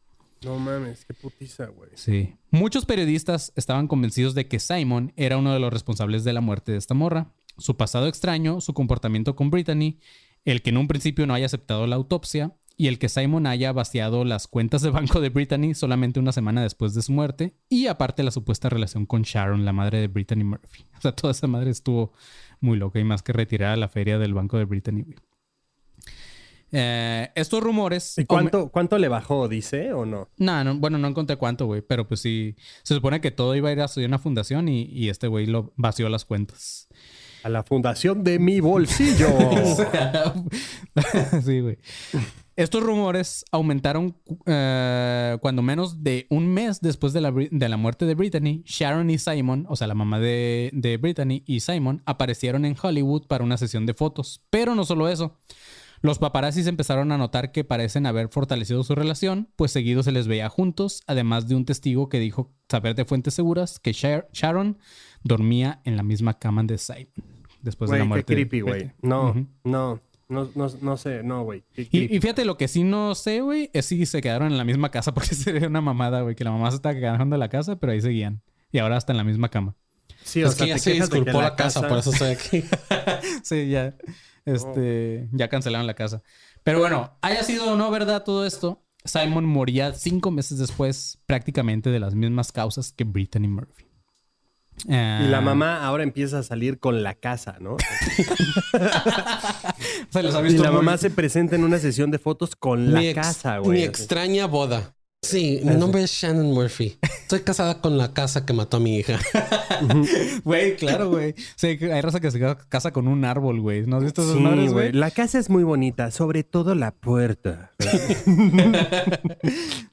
[0.45, 1.89] No mames, qué putiza, güey.
[1.95, 2.36] Sí.
[2.51, 6.71] Muchos periodistas estaban convencidos de que Simon era uno de los responsables de la muerte
[6.71, 7.34] de esta morra.
[7.58, 9.97] Su pasado extraño, su comportamiento con Brittany,
[10.45, 13.71] el que en un principio no haya aceptado la autopsia y el que Simon haya
[13.71, 17.88] vaciado las cuentas de banco de Brittany solamente una semana después de su muerte y
[17.88, 20.86] aparte la supuesta relación con Sharon, la madre de Brittany Murphy.
[20.97, 22.13] O sea, toda esa madre estuvo
[22.62, 25.05] muy loca y más que retirar a la feria del banco de Brittany.
[26.77, 28.17] Eh, estos rumores...
[28.17, 30.27] ¿Y cuánto, cuánto le bajó, dice, o no?
[30.35, 33.69] No, no, bueno, no encontré cuánto, güey, pero pues sí, se supone que todo iba
[33.69, 36.89] a ir a una fundación y, y este güey lo vació las cuentas.
[37.43, 39.29] A la fundación de mi bolsillo.
[41.45, 41.77] sí, güey.
[42.57, 48.05] Estos rumores aumentaron eh, cuando menos de un mes después de la, de la muerte
[48.05, 52.65] de Brittany, Sharon y Simon, o sea, la mamá de, de Brittany y Simon, aparecieron
[52.65, 54.41] en Hollywood para una sesión de fotos.
[54.49, 55.38] Pero no solo eso.
[56.05, 60.27] Los paparazzis empezaron a notar que parecen haber fortalecido su relación, pues seguido se les
[60.27, 64.77] veía juntos, además de un testigo que dijo saber de fuentes seguras que Shar- Sharon
[65.23, 67.07] dormía en la misma cama de Simon
[67.61, 68.33] después de la muerte.
[68.33, 68.91] creepy, güey.
[69.01, 71.63] No, no, no, no, no sé, no, güey.
[71.75, 74.91] Y, fíjate, lo que sí no sé, güey, es si se quedaron en la misma
[74.91, 77.77] casa, porque sería una mamada, güey, que la mamá se estaba quedando de la casa,
[77.79, 78.41] pero ahí seguían.
[78.71, 79.75] Y ahora hasta en la misma cama.
[80.25, 82.63] Sí, o es sea, que ya te se disculpó la casa, por eso estoy aquí.
[83.43, 83.95] Sí, ya.
[84.43, 86.21] Este, ya cancelaron la casa.
[86.63, 91.89] Pero bueno, haya sido o no verdad todo esto, Simon moría cinco meses después, prácticamente
[91.91, 93.85] de las mismas causas que Brittany Murphy.
[94.88, 97.77] Y la Ah, mamá ahora empieza a salir con la casa, ¿no?
[100.09, 102.91] se los ha Y la muy- mamá se presenta en una sesión de fotos con
[102.93, 103.83] la mi, ex- casa, mi güey.
[103.83, 104.95] extraña boda.
[105.25, 106.97] Sí, mi nombre es Shannon Murphy.
[107.01, 109.19] Estoy casada con la casa que mató a mi hija.
[110.43, 111.33] Güey, claro, güey.
[111.55, 113.85] Sí, hay raza que se casa con un árbol, güey.
[113.88, 114.89] ¿No has visto esas Sí, madres, güey.
[114.89, 114.91] güey?
[114.93, 117.71] La casa es muy bonita, sobre todo la puerta.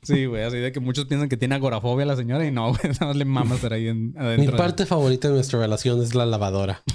[0.03, 2.93] Sí, güey, así de que muchos piensan que tiene agorafobia la señora y no, güey,
[2.93, 4.57] nada más le mama estar ahí en- Mi adentro.
[4.57, 6.83] parte favorita de nuestra relación es la lavadora.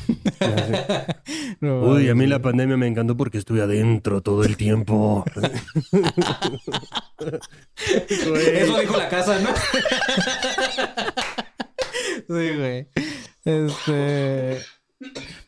[1.60, 5.26] No, Uy, a mí la pandemia me encantó porque estuve adentro todo el tiempo.
[8.28, 8.58] Güey.
[8.58, 9.50] Eso dijo la casa, ¿no?
[12.28, 12.88] sí, güey.
[13.44, 14.62] Este.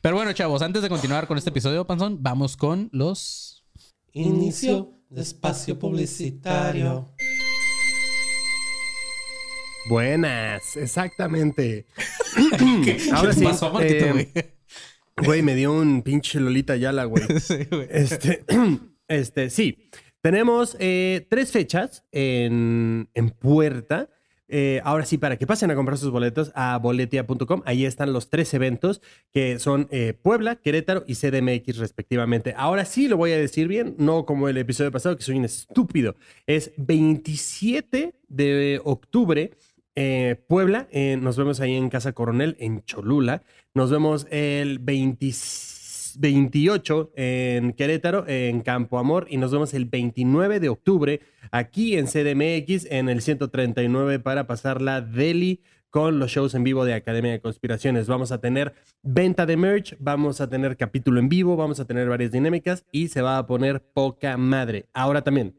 [0.02, 3.66] Pero bueno, chavos, antes de continuar con este episodio, Panzón, vamos con los.
[4.14, 7.14] Inicio de espacio publicitario.
[9.90, 11.88] Buenas, exactamente.
[12.84, 14.30] ¿Qué, Ahora qué sí, pasó, Marquito, eh, güey?
[15.18, 17.24] Güey, me dio un pinche Lolita Yala, güey.
[17.40, 17.88] Sí, güey.
[17.90, 18.46] Este,
[19.08, 19.90] este, sí.
[20.22, 24.10] Tenemos eh, tres fechas en, en puerta.
[24.52, 28.30] Eh, ahora sí, para que pasen a comprar sus boletos a boletia.com, ahí están los
[28.30, 29.00] tres eventos
[29.32, 32.54] que son eh, Puebla, Querétaro y CDMX respectivamente.
[32.58, 35.46] Ahora sí lo voy a decir bien, no como el episodio pasado que soy un
[35.46, 36.16] estúpido.
[36.48, 39.52] Es 27 de octubre,
[39.96, 40.88] eh, Puebla,
[41.20, 43.44] nos vemos ahí en Casa Coronel, en Cholula.
[43.76, 45.32] Nos vemos el 20
[46.18, 51.20] 28 en Querétaro, en Campo Amor, y nos vemos el 29 de octubre
[51.52, 56.86] aquí en CDMX, en el 139 para pasar la Deli con los shows en vivo
[56.86, 58.08] de Academia de Conspiraciones.
[58.08, 62.08] Vamos a tener venta de merch, vamos a tener capítulo en vivo, vamos a tener
[62.08, 64.88] varias dinámicas y se va a poner poca madre.
[64.94, 65.56] Ahora también,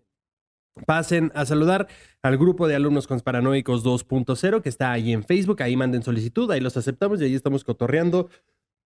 [0.87, 1.89] Pasen a saludar
[2.23, 5.63] al grupo de alumnos consparanoicos 2.0 que está ahí en Facebook.
[5.63, 8.31] Ahí manden solicitud, ahí los aceptamos y ahí estamos cotorreando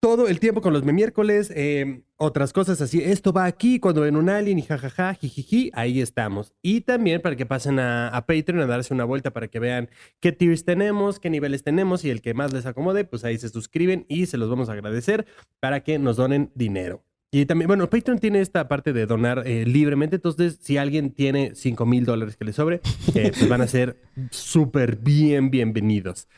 [0.05, 3.01] todo el tiempo con los miércoles, eh, otras cosas así.
[3.03, 6.53] Esto va aquí cuando ven un alien y jajaja, jijiji, ahí estamos.
[6.61, 9.89] Y también para que pasen a, Patreon a darse una vuelta para que vean
[10.21, 13.49] qué tiers tenemos, qué niveles tenemos y el que más les acomode, pues ahí se
[13.49, 15.25] suscriben y se los vamos a agradecer
[15.59, 17.03] para que nos donen dinero.
[17.33, 21.53] Y también, bueno, Patreon tiene esta parte de donar eh, libremente, entonces si alguien tiene
[21.55, 22.83] 5 mil dólares que le sobre,
[23.15, 23.97] eh, pues van a ser
[24.31, 26.29] súper bien bienvenidos.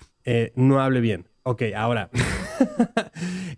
[0.55, 1.27] No hable bien.
[1.47, 2.11] Ok, ahora.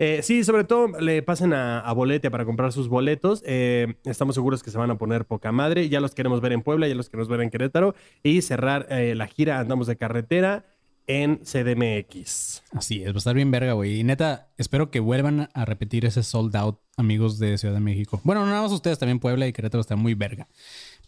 [0.00, 3.42] Eh, sí, sobre todo le pasen a, a Boletia para comprar sus boletos.
[3.44, 5.88] Eh, estamos seguros que se van a poner poca madre.
[5.88, 7.96] Ya los queremos ver en Puebla, ya los queremos ver en Querétaro.
[8.22, 10.66] Y cerrar eh, la gira Andamos de Carretera
[11.08, 12.62] en CDMX.
[12.72, 13.98] Así es, va a estar bien verga, güey.
[13.98, 18.20] Y neta, espero que vuelvan a repetir ese sold out, amigos de Ciudad de México.
[18.22, 20.46] Bueno, no nada más ustedes, también Puebla y Querétaro está muy verga.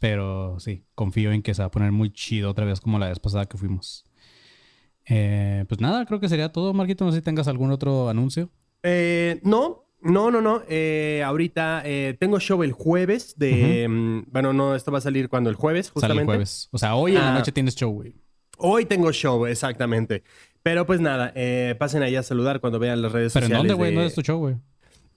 [0.00, 3.08] Pero sí, confío en que se va a poner muy chido otra vez como la
[3.08, 4.09] vez pasada que fuimos.
[5.10, 7.04] Eh, pues nada, creo que sería todo, Marquito.
[7.04, 8.48] No sé si tengas algún otro anuncio.
[8.82, 10.62] Eh, no, no, no, no.
[10.68, 13.86] Eh, ahorita eh, tengo show el jueves de...
[13.88, 16.20] mm, Bueno, no, esto va a salir cuando el jueves, Sale justamente.
[16.22, 16.68] el jueves.
[16.70, 17.38] O sea, hoy en la Ah.
[17.38, 18.14] noche tienes show, güey.
[18.58, 20.22] Hoy tengo show, exactamente.
[20.62, 21.32] Pero pues nada,
[21.78, 23.68] pasen ahí a saludar cuando vean las redes ¿Pero en sociales.
[23.68, 23.90] dónde, güey?
[23.90, 24.56] de- ¿Dónde es tu show, güey?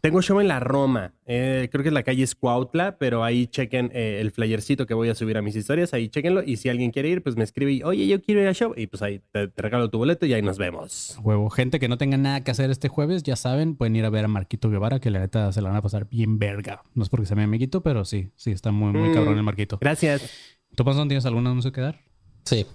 [0.04, 1.14] Tengo show en la Roma.
[1.26, 5.08] Eh, creo que es la calle Escuautla, pero ahí chequen eh, el flyercito que voy
[5.08, 5.94] a subir a mis historias.
[5.94, 6.44] Ahí chequenlo.
[6.44, 8.74] Y si alguien quiere ir, pues me escribe y, oye, yo quiero ir al show.
[8.76, 11.18] Y pues ahí te, te regalo tu boleto y ahí nos vemos.
[11.24, 11.50] Huevo.
[11.50, 14.26] Gente que no tenga nada que hacer este jueves, ya saben, pueden ir a ver
[14.26, 16.84] a Marquito Guevara, que la neta se la van a pasar bien verga.
[16.96, 19.14] No es porque sea mi amiguito, pero sí, sí, está muy, muy Mm.
[19.14, 19.78] cabrón el Marquito.
[19.80, 20.30] Gracias.
[20.76, 22.02] ¿Tú, Panzón, tienes algún anuncio que dar?
[22.44, 22.66] Sí,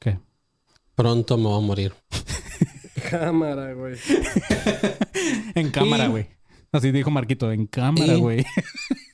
[0.00, 0.18] ¿Qué?
[0.94, 1.92] pronto me voy a morir.
[3.10, 3.94] Cámara, güey.
[5.54, 6.26] En cámara, Y- güey.
[6.74, 8.44] Así dijo Marquito, en cámara, güey.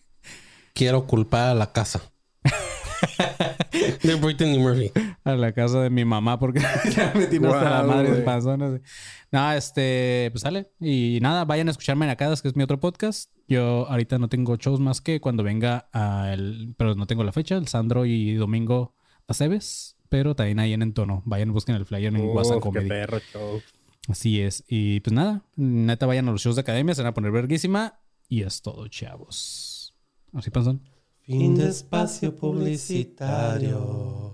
[0.73, 2.01] Quiero culpar a la casa.
[4.03, 4.91] de Brittany Murphy.
[5.25, 6.61] A la casa de mi mamá, porque
[6.97, 8.83] ya me tiene hasta la madre de así.
[9.31, 10.71] No, este, pues sale.
[10.81, 13.31] Y nada, vayan a escucharme en Acadas, que es mi otro podcast.
[13.47, 17.59] Yo ahorita no tengo shows más que cuando venga al, pero no tengo la fecha,
[17.59, 18.95] el Sandro y Domingo
[19.29, 21.23] Aceves, pero también ahí en Entono.
[21.27, 22.89] Vayan, busquen el flyer en WhatsApp qué Comedy.
[22.89, 23.61] perro show.
[24.09, 24.65] Así es.
[24.69, 28.01] Y pues nada, neta vayan a los shows de academia, se van a poner verguísima.
[28.29, 29.95] Y es todo, chavos.
[30.33, 30.83] Así panzón.
[31.23, 34.31] Fin de espacio publicitario.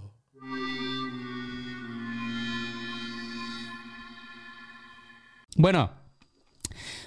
[5.59, 5.91] Bueno,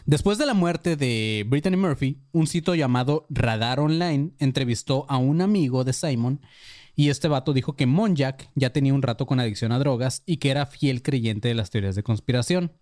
[0.08, 5.42] después de la muerte de Brittany Murphy, un sitio llamado Radar Online entrevistó a un
[5.42, 6.42] amigo de Simon
[7.00, 10.36] y este vato dijo que Monjack ya tenía un rato con adicción a drogas y
[10.36, 12.74] que era fiel creyente de las teorías de conspiración.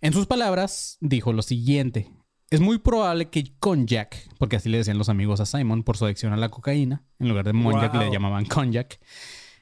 [0.00, 2.10] En sus palabras, dijo lo siguiente.
[2.48, 6.06] Es muy probable que Konjac, porque así le decían los amigos a Simon por su
[6.06, 8.04] adicción a la cocaína, en lugar de Monjack Wow.
[8.04, 8.98] le llamaban Konjac.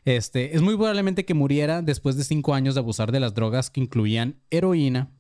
[0.04, 3.70] Este, es muy probablemente que muriera después de cinco años de abusar de las drogas
[3.70, 5.10] que incluían heroína.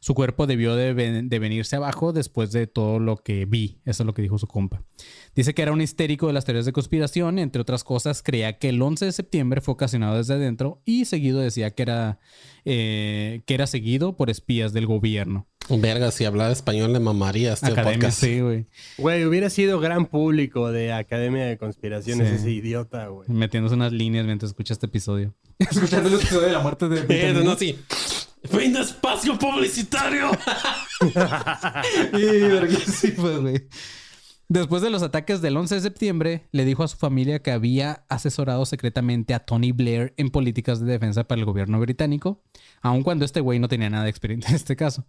[0.00, 3.78] Su cuerpo debió de, ven- de venirse abajo después de todo lo que vi.
[3.84, 4.82] Eso es lo que dijo su compa.
[5.36, 7.38] Dice que era un histérico de las teorías de conspiración.
[7.38, 11.38] Entre otras cosas, creía que el 11 de septiembre fue ocasionado desde adentro y seguido
[11.40, 12.18] decía que era,
[12.64, 15.46] eh, que era seguido por espías del gobierno.
[15.68, 18.20] Verga, si hablara español le mamaría este Academia, podcast.
[18.20, 18.66] sí, güey.
[18.98, 22.34] Güey, hubiera sido gran público de Academia de Conspiraciones Sí.
[22.34, 23.28] ese idiota, güey.
[23.28, 25.34] Metiéndose unas líneas mientras escucha este episodio.
[25.60, 27.78] Escuchando el episodio de la muerte de Eh, no, sí.
[28.44, 30.30] Fin espacio publicitario.
[31.02, 33.66] Sí, verguísima, güey.
[34.48, 38.04] Después de los ataques del 11 de septiembre, le dijo a su familia que había
[38.08, 42.44] asesorado secretamente a Tony Blair en políticas de defensa para el gobierno británico,
[42.82, 45.06] aun cuando este güey no tenía nada de experiencia en este caso.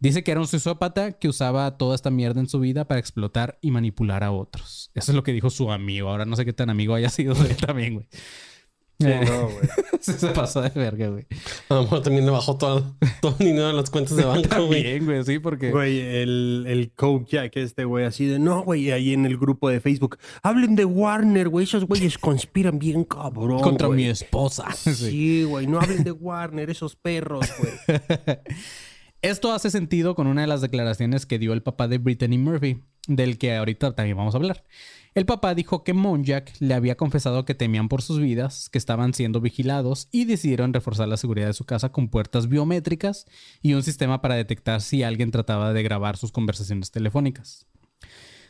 [0.00, 3.56] Dice que era un sociópata que usaba toda esta mierda en su vida para explotar
[3.62, 4.90] y manipular a otros.
[4.94, 6.08] Eso es lo que dijo su amigo.
[6.08, 8.08] Ahora no sé qué tan amigo haya sido de él también, güey.
[9.02, 9.68] Sí, Eh, no, güey.
[10.00, 11.26] se pasó de verga, güey.
[11.68, 14.66] A lo mejor también le bajó todo, todo el dinero de las cuentas de banco,
[14.66, 14.82] güey.
[14.82, 15.70] También, güey, sí, porque...
[15.70, 19.68] Güey, el, el coach Jack, este güey, así de, no, güey, ahí en el grupo
[19.68, 23.60] de Facebook, hablen de Warner, güey, esos güeyes conspiran bien cabrón.
[23.60, 24.04] contra güey".
[24.04, 24.70] mi esposa.
[24.72, 24.90] Sí.
[25.12, 27.72] Sí, güey, no hablen de Warner, esos perros, güey.
[29.22, 32.82] Esto hace sentido con una de las declaraciones que dio el papá de Brittany Murphy,
[33.06, 34.64] del que ahorita también vamos a hablar.
[35.14, 39.12] El papá dijo que Monjack le había confesado que temían por sus vidas, que estaban
[39.12, 43.26] siendo vigilados y decidieron reforzar la seguridad de su casa con puertas biométricas
[43.60, 47.66] y un sistema para detectar si alguien trataba de grabar sus conversaciones telefónicas.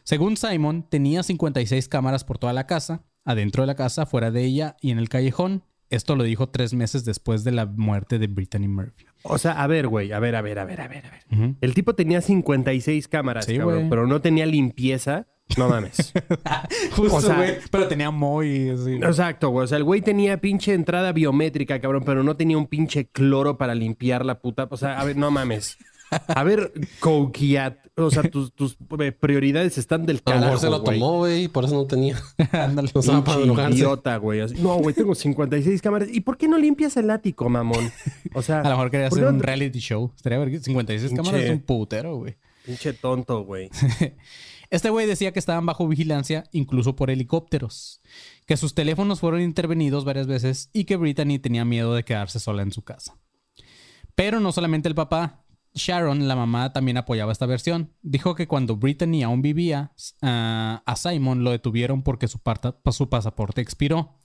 [0.04, 4.44] Según Simon, tenía 56 cámaras por toda la casa, adentro de la casa, fuera de
[4.44, 5.64] ella y en el callejón.
[5.90, 9.04] Esto lo dijo tres meses después de la muerte de Brittany Murphy.
[9.24, 11.56] O sea, a ver, güey, a ver, a ver, a ver, a ver, a ver.
[11.60, 15.26] El tipo tenía 56 cámaras, Sí, cabrón, pero no tenía limpieza.
[15.56, 16.12] No mames.
[16.96, 17.56] Justo, O sea- güey.
[17.70, 18.70] Pero tenía muy...
[18.70, 18.94] así.
[18.94, 19.64] Exacto, güey.
[19.64, 23.58] O sea, el güey tenía pinche entrada biométrica, cabrón, pero no tenía un pinche cloro
[23.58, 24.66] para limpiar la puta.
[24.70, 25.76] O sea, a ver, no mames.
[26.28, 27.78] A ver, Coquiat.
[27.96, 30.98] O sea, tus, tus eh, prioridades están del A lo mejor carajo, se lo güey.
[30.98, 32.16] tomó, güey, por eso no tenía.
[32.52, 32.88] Ándale.
[32.90, 33.76] Para drogarse.
[33.76, 34.40] idiota, güey.
[34.58, 36.08] No, güey, tengo 56 cámaras.
[36.10, 37.90] ¿Y por qué no limpias el ático, mamón?
[38.34, 40.10] O sea, A lo mejor quería ¿por hacer no un reality show.
[40.16, 40.58] Estaría verga.
[40.60, 42.36] 56 Pinche- cámaras es un putero, güey.
[42.64, 43.68] Pinche tonto, güey.
[44.72, 48.00] Este güey decía que estaban bajo vigilancia, incluso por helicópteros.
[48.46, 52.62] Que sus teléfonos fueron intervenidos varias veces y que Brittany tenía miedo de quedarse sola
[52.62, 53.18] en su casa.
[54.14, 55.44] Pero no solamente el papá.
[55.74, 57.92] Sharon, la mamá, también apoyaba esta versión.
[58.00, 64.20] Dijo que cuando Brittany aún vivía, ah, a Simon lo detuvieron porque su, pasaporte expiró,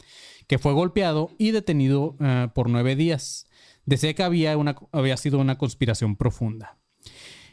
[0.47, 3.47] que fue golpeado y detenido ah, por nueve días.
[3.85, 6.76] Decía que había, una, había sido una conspiración profunda.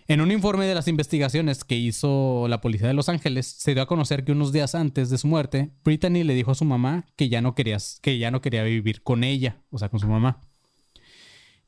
[0.07, 3.83] En un informe de las investigaciones que hizo la policía de Los Ángeles, se dio
[3.83, 7.07] a conocer que unos días antes de su muerte, Brittany le dijo a su mamá
[7.17, 10.07] que ya no quería, que ya no quería vivir con ella, o sea, con su
[10.07, 10.43] mamá.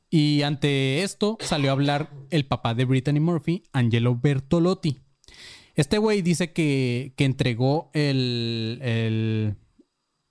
[0.09, 4.99] Y ante esto salió a hablar el papá de Brittany Murphy, Angelo Bertolotti.
[5.75, 9.55] Este güey dice que, que entregó el, el-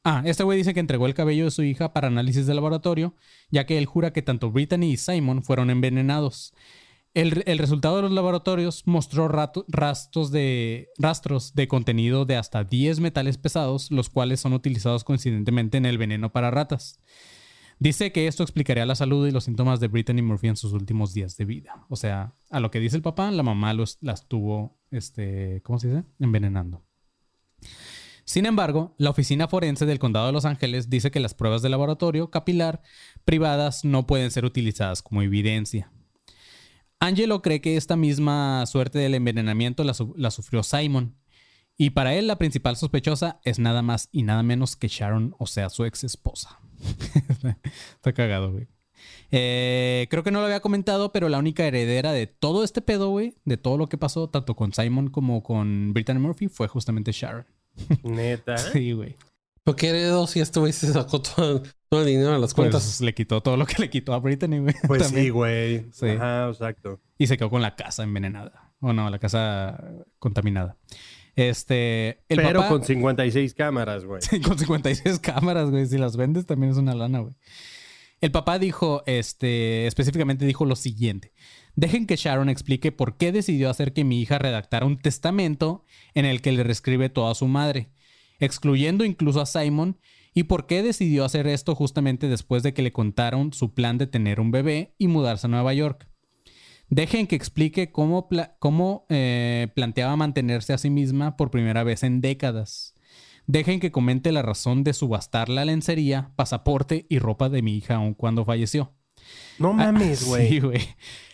[0.09, 3.17] Ah, este güey dice que entregó el cabello de su hija para análisis de laboratorio,
[3.51, 6.55] ya que él jura que tanto Brittany y Simon fueron envenenados.
[7.17, 13.39] El, resultado de los laboratorios mostró rastros, de, rastros de contenido de hasta 10 metales
[13.39, 17.01] pesados, los cuales son utilizados coincidentemente en el veneno para ratas.
[17.79, 21.15] Dice que esto explicaría la salud y los síntomas de Brittany Murphy en sus últimos
[21.15, 21.87] días de vida.
[21.89, 25.79] O sea, a lo que dice el papá, la mamá los, las estuvo, este, ¿cómo
[25.79, 26.05] se dice?
[26.19, 26.85] Envenenando.
[28.27, 31.71] Sin embargo, la oficina forense del condado de Los Ángeles dice que las pruebas de
[31.71, 32.83] laboratorio capilar
[33.25, 35.91] privadas no pueden ser utilizadas como evidencia.
[37.01, 41.15] Angelo cree que esta misma suerte del envenenamiento la, su- la sufrió Simon.
[41.79, 45.47] Y para él la principal sospechosa es nada más y nada menos que Sharon, o
[45.47, 46.59] sea, su ex esposa.
[47.95, 48.67] Está cagado, güey.
[49.31, 53.11] Eh, creo que no lo había comentado, pero la única heredera de todo este pedo,
[53.11, 57.13] güey, de todo lo que pasó, tanto con Simon como con Brittany Murphy, fue justamente
[57.13, 57.47] Sharon.
[58.03, 58.57] Neta.
[58.73, 59.17] Sí, güey.
[59.67, 62.71] ¿Por qué heredó si este güey se sacó todo, todo el dinero de las Pues
[62.71, 63.01] cuentas?
[63.01, 64.75] le quitó todo lo que le quitó a Brittany, güey.
[64.87, 65.25] Pues También.
[65.25, 65.87] sí, güey.
[65.93, 66.07] Sí.
[66.11, 67.01] Ajá, exacto.
[67.19, 68.73] Y se quedó con la casa envenenada.
[68.81, 69.83] O no, la casa
[70.21, 70.77] contaminada.
[71.35, 72.21] Este.
[72.29, 74.21] El Pero papá- con 56 cámaras, güey.
[74.47, 75.87] con 56 cámaras, güey.
[75.87, 77.35] Si las vendes también es una lana, güey.
[78.21, 81.33] El papá dijo, este, específicamente dijo lo siguiente.
[81.75, 86.25] Dejen que Sharon explique por qué decidió hacer que mi hija redactara un testamento en
[86.25, 87.91] el que le reescribe todo a su madre,
[88.39, 89.99] excluyendo incluso a Simon,
[90.35, 94.07] y por qué decidió hacer esto justamente después de que le contaron su plan de
[94.07, 96.09] tener un bebé y mudarse a Nueva York.
[96.89, 102.03] Dejen que explique cómo, pla- cómo eh, planteaba mantenerse a sí misma por primera vez
[102.05, 102.95] en décadas.
[103.49, 107.95] Dejen que comente la razón de subastar la lencería, pasaporte y ropa de mi hija
[107.97, 108.93] aun cuando falleció.
[109.59, 110.49] No mames, Ah, güey.
[110.49, 110.81] Sí, güey.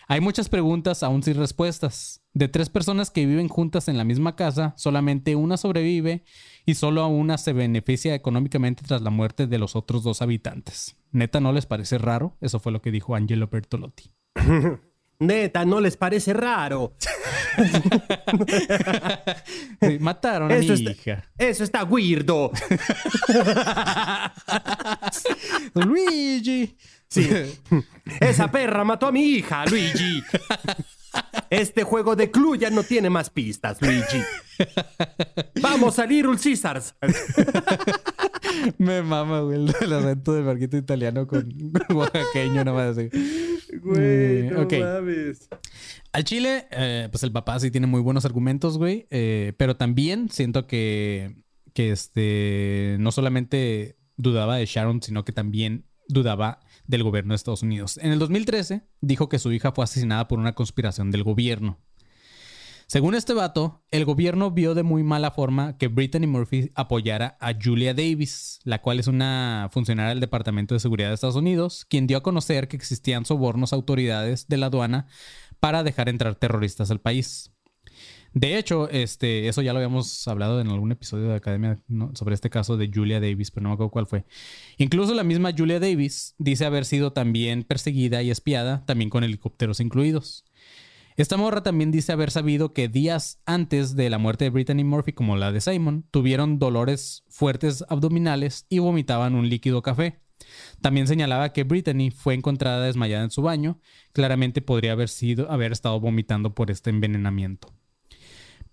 [0.07, 2.22] Hay muchas preguntas aún sin respuestas.
[2.35, 6.23] De tres personas que viven juntas en la misma casa, solamente una sobrevive
[6.65, 10.95] y solo a una se beneficia económicamente tras la muerte de los otros dos habitantes.
[11.11, 12.35] ¿Neta no les parece raro?
[12.41, 14.11] Eso fue lo que dijo Angelo Bertolotti.
[15.19, 16.95] Neta, ¿no les parece raro?
[19.79, 21.31] Sí, mataron a mi está- hija.
[21.37, 22.51] Eso está weirdo.
[25.75, 26.75] Luigi.
[27.09, 27.29] Sí.
[28.19, 30.23] Esa perra mató a mi hija, Luigi.
[31.49, 34.21] Este juego de club ya no tiene más pistas, Luigi.
[35.61, 36.95] Vamos a Little Caesars.
[38.77, 41.51] Me mama, güey, el, acento del barquito italiano con
[41.93, 43.09] oaxaqueño nomás así.
[43.81, 44.73] Güey, Eh, no ok.
[44.79, 45.49] mames.
[46.11, 49.07] Al Chile, eh, pues el papá sí tiene muy buenos argumentos, güey.
[49.09, 51.35] eh, pero también siento que,
[51.73, 57.63] que este, no solamente dudaba de Sharon, sino que también dudaba del gobierno de Estados
[57.63, 57.97] Unidos.
[58.01, 61.79] En el 2013 dijo que su hija fue asesinada por una conspiración del gobierno.
[62.87, 67.53] Según este vato, el gobierno vio de muy mala forma que Brittany Murphy apoyara a
[67.59, 72.07] Julia Davis, la cual es una funcionaria del Departamento de Seguridad de Estados Unidos, quien
[72.07, 75.07] dio a conocer que existían sobornos a autoridades de la aduana
[75.59, 77.52] para dejar entrar terroristas al país.
[78.33, 81.79] De hecho, este, eso ya lo habíamos hablado en algún episodio de Academia
[82.15, 84.25] sobre este caso de Julia Davis, pero no me acuerdo cuál fue.
[84.77, 89.79] Incluso la misma Julia Davis dice haber sido también perseguida y espiada, también con helicópteros
[89.79, 90.45] incluidos.
[91.15, 95.13] Esta morra también dice haber sabido que días antes de la muerte de Brittany Murphy,
[95.13, 100.21] como la de Simon, tuvieron dolores fuertes abdominales y vomitaban un líquido café.
[100.81, 103.79] También señalaba que Brittany fue encontrada desmayada en su baño.
[104.11, 107.71] Claramente podría haber sido haber estado vomitando por este envenenamiento.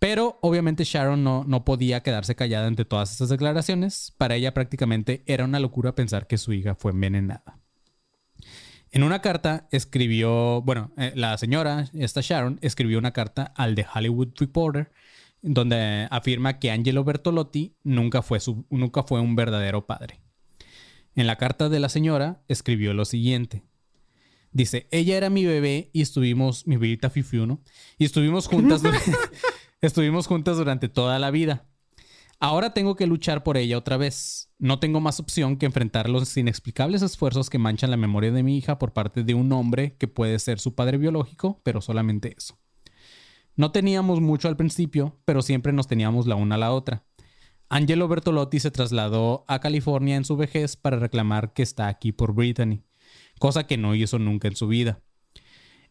[0.00, 4.12] Pero obviamente Sharon no, no podía quedarse callada ante todas estas declaraciones.
[4.18, 7.60] Para ella prácticamente era una locura pensar que su hija fue envenenada.
[8.90, 13.86] En una carta escribió, bueno, eh, la señora, esta Sharon, escribió una carta al The
[13.94, 14.90] Hollywood Reporter
[15.42, 20.20] donde afirma que Angelo Bertolotti nunca fue, su- nunca fue un verdadero padre.
[21.14, 23.62] En la carta de la señora escribió lo siguiente.
[24.52, 27.60] Dice, ella era mi bebé y estuvimos, mi bebita Fifi uno,
[27.98, 28.82] y estuvimos juntas,
[29.86, 31.66] estuvimos juntas durante toda la vida.
[32.38, 34.50] Ahora tengo que luchar por ella otra vez.
[34.58, 38.56] No tengo más opción que enfrentar los inexplicables esfuerzos que manchan la memoria de mi
[38.56, 42.58] hija por parte de un hombre que puede ser su padre biológico, pero solamente eso.
[43.56, 47.04] No teníamos mucho al principio, pero siempre nos teníamos la una a la otra.
[47.68, 52.32] Angelo Bertolotti se trasladó a California en su vejez para reclamar que está aquí por
[52.32, 52.82] Brittany,
[53.38, 55.02] cosa que no hizo nunca en su vida.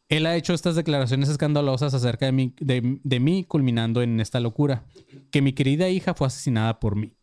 [0.10, 4.84] Él ha hecho estas declaraciones escandalosas acerca de mí, culminando en esta locura,
[5.30, 7.14] que mi querida hija fue asesinada por mí.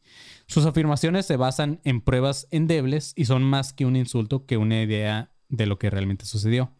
[0.46, 4.80] Sus afirmaciones se basan en pruebas endebles y son más que un insulto que una
[4.80, 6.70] idea de lo que realmente sucedió.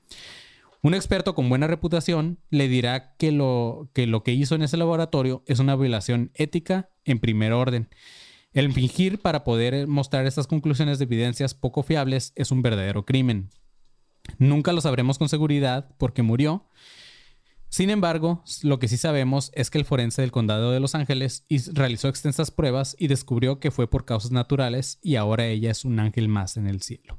[0.81, 4.77] Un experto con buena reputación le dirá que lo, que lo que hizo en ese
[4.77, 7.89] laboratorio es una violación ética en primer orden.
[8.53, 13.51] El fingir para poder mostrar estas conclusiones de evidencias poco fiables es un verdadero crimen.
[14.39, 16.69] Nunca lo sabremos con seguridad porque murió.
[17.69, 21.45] Sin embargo, lo que sí sabemos es que el forense del condado de Los Ángeles
[21.73, 25.99] realizó extensas pruebas y descubrió que fue por causas naturales y ahora ella es un
[25.99, 27.19] ángel más en el cielo.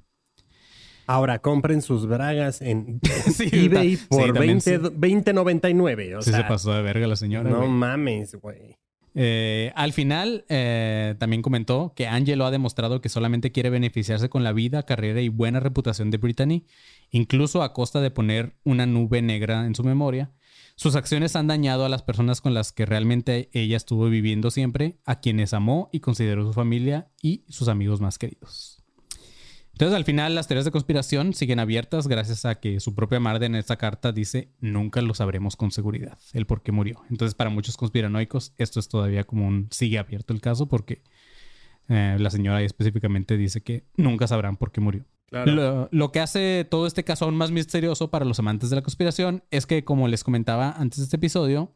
[1.06, 3.00] Ahora compren sus bragas en
[3.34, 6.18] Sí, eBay sí, por también 20 20.99.
[6.18, 7.50] O Sí sea, se pasó de verga la señora.
[7.50, 8.78] no mames, güey.
[9.20, 14.44] Eh, al final, eh, también comentó que Angelo ha demostrado que solamente quiere beneficiarse con
[14.44, 16.68] la vida, carrera y buena reputación de Brittany,
[17.10, 20.30] incluso a costa de poner una nube negra en su memoria.
[20.76, 25.00] Sus acciones han dañado a las personas con las que realmente ella estuvo viviendo siempre,
[25.04, 28.77] a quienes amó y consideró su familia y sus amigos más queridos.
[29.78, 33.46] Entonces, al final, las teorías de conspiración siguen abiertas gracias a que su propia madre
[33.46, 37.04] en esta carta dice nunca lo sabremos con seguridad, el por qué murió.
[37.12, 41.04] Entonces, para muchos conspiranoicos, esto es todavía como un sigue abierto el caso porque
[41.90, 45.06] eh, la señora ahí específicamente dice que nunca sabrán por qué murió.
[45.30, 48.82] Lo, lo que hace todo este caso aún más misterioso para los amantes de la
[48.82, 51.76] conspiración es que, como les comentaba antes de este episodio,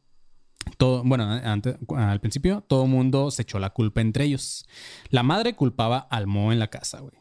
[0.78, 4.66] todo, bueno, antes, al principio, todo el mundo se echó la culpa entre ellos.
[5.12, 7.21] La madre culpaba al Mo en la casa, güey.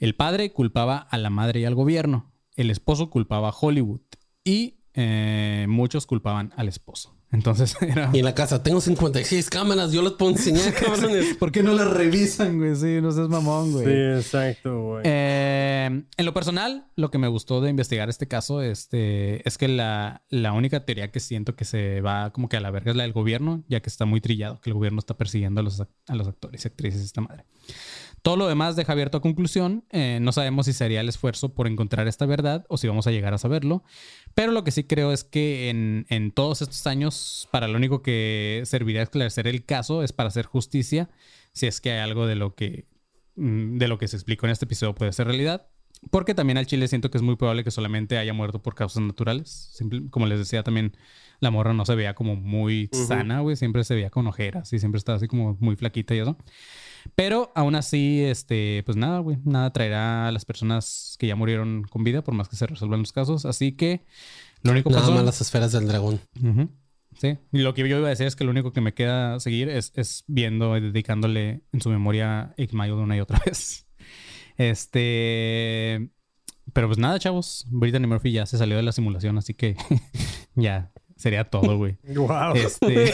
[0.00, 2.32] El padre culpaba a la madre y al gobierno.
[2.56, 4.00] El esposo culpaba a Hollywood.
[4.42, 7.20] Y eh, muchos culpaban al esposo.
[7.30, 8.08] Entonces era...
[8.12, 11.36] Y en la casa, tengo 56 cámaras, yo las puedo enseñar, cabrones.
[11.36, 12.74] ¿Por qué no las revisan, güey?
[12.76, 13.84] Sí, no seas mamón, güey.
[13.84, 15.02] Sí, exacto, güey.
[15.04, 19.68] Eh, en lo personal, lo que me gustó de investigar este caso este, es que
[19.68, 22.96] la, la única teoría que siento que se va como que a la verga es
[22.96, 25.78] la del gobierno, ya que está muy trillado, que el gobierno está persiguiendo a los,
[25.80, 27.44] a los actores y actrices de esta madre.
[28.22, 29.84] Todo lo demás deja abierto a conclusión.
[29.90, 33.10] Eh, no sabemos si sería el esfuerzo por encontrar esta verdad o si vamos a
[33.10, 33.82] llegar a saberlo.
[34.34, 38.02] Pero lo que sí creo es que en, en todos estos años, para lo único
[38.02, 41.08] que serviría esclarecer el caso es para hacer justicia,
[41.52, 42.86] si es que hay algo de lo que,
[43.36, 45.66] mm, de lo que se explicó en este episodio puede ser realidad.
[46.10, 49.02] Porque también al chile siento que es muy probable que solamente haya muerto por causas
[49.02, 49.50] naturales.
[49.74, 50.96] Simple- como les decía también,
[51.40, 53.56] la morra no se veía como muy sana, güey.
[53.56, 56.38] Siempre se veía con ojeras y siempre estaba así como muy flaquita y eso.
[57.14, 61.82] Pero aún así, este, pues nada, güey, nada traerá a las personas que ya murieron
[61.84, 63.44] con vida, por más que se resuelvan los casos.
[63.46, 64.04] Así que
[64.62, 66.20] Lo único que Nada pasó- más las esferas del dragón.
[67.18, 67.36] Sí.
[67.52, 69.68] Y lo que yo iba a decir es que lo único que me queda seguir
[69.68, 73.86] es, es viendo y dedicándole en su memoria a Mayo una y otra vez.
[74.56, 76.10] Este.
[76.72, 77.66] Pero pues nada, chavos.
[77.70, 79.76] Brittany Murphy ya se salió de la simulación, así que
[80.54, 81.96] ya sería todo, güey.
[82.14, 82.54] Wow.
[82.54, 83.12] Este.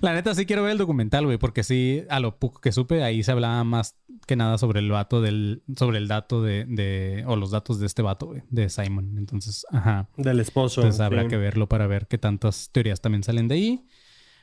[0.00, 3.02] La neta sí quiero ver el documental, güey, porque sí, a lo poco que supe,
[3.02, 5.62] ahí se hablaba más que nada sobre el vato del.
[5.76, 6.64] sobre el dato de.
[6.66, 9.16] de o los datos de este vato, güey, de Simon.
[9.18, 10.08] Entonces, ajá.
[10.16, 10.80] Del esposo.
[10.80, 11.28] Entonces habrá sí.
[11.28, 13.86] que verlo para ver qué tantas teorías también salen de ahí.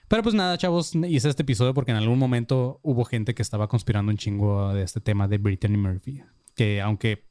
[0.08, 3.68] Pero pues nada, chavos, hice este episodio porque en algún momento hubo gente que estaba
[3.68, 6.22] conspirando un chingo de este tema de Brittany Murphy.
[6.56, 7.26] Que aunque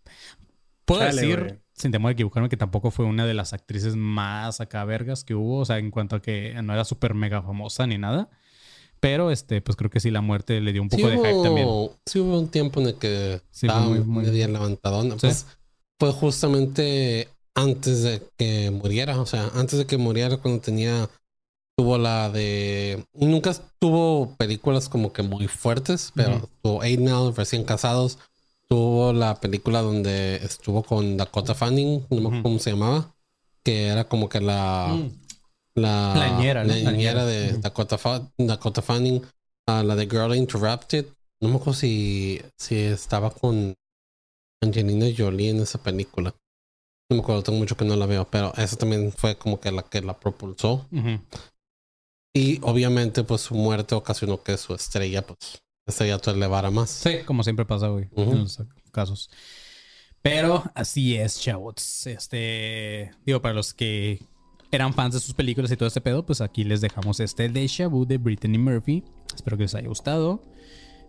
[0.84, 1.60] puedo Chale, decir.
[1.82, 5.34] Sin temor a equivocarme, que tampoco fue una de las actrices más acá vergas que
[5.34, 5.58] hubo.
[5.58, 8.30] O sea, en cuanto a que no era súper mega famosa ni nada.
[9.00, 11.42] Pero este, pues creo que sí la muerte le dio un poco Sí de hype
[11.42, 11.66] también.
[11.66, 15.14] hubo, sí hubo un tiempo en el que Sí, estaba muy- muy- media levantadona.
[15.14, 15.26] Sí.
[15.26, 15.46] Pues
[15.98, 19.20] fue justamente antes de que muriera.
[19.20, 21.08] O sea, antes de que muriera cuando tenía...
[21.76, 23.02] Tuvo la de...
[23.14, 28.18] Nunca tuvo películas como que muy fuertes, pero tuvo Eight Now, recién casados.
[28.72, 33.14] Tuvo la película donde estuvo con Dakota Fanning, no me acuerdo cómo se llamaba,
[33.62, 34.98] que era como que la...
[35.74, 36.68] La, La ñera, ¿no?
[36.68, 37.24] la La ñera ñera.
[37.26, 37.58] de.
[37.58, 39.22] Dakota, Fa- Dakota Fanning,
[39.66, 41.06] a la de Girl Interrupted.
[41.40, 43.74] No me acuerdo si, si estaba con
[44.62, 46.34] Angelina Jolie en esa película.
[47.10, 49.70] No me acuerdo, tengo mucho que no la veo, pero esa también fue como que
[49.72, 50.86] la que la propulsó.
[52.34, 56.90] Y obviamente, pues su muerte ocasionó que su estrella, pues, estrella se elevara más.
[56.90, 58.62] Sí, como siempre pasa, güey, en los
[58.92, 59.30] casos.
[60.22, 62.06] Pero así es, chavos.
[62.06, 64.22] Este, digo, para los que
[64.70, 67.88] eran fans de sus películas y todo este pedo, pues aquí les dejamos este Deja
[67.88, 69.04] Vu de Brittany Murphy.
[69.34, 70.42] Espero que les haya gustado.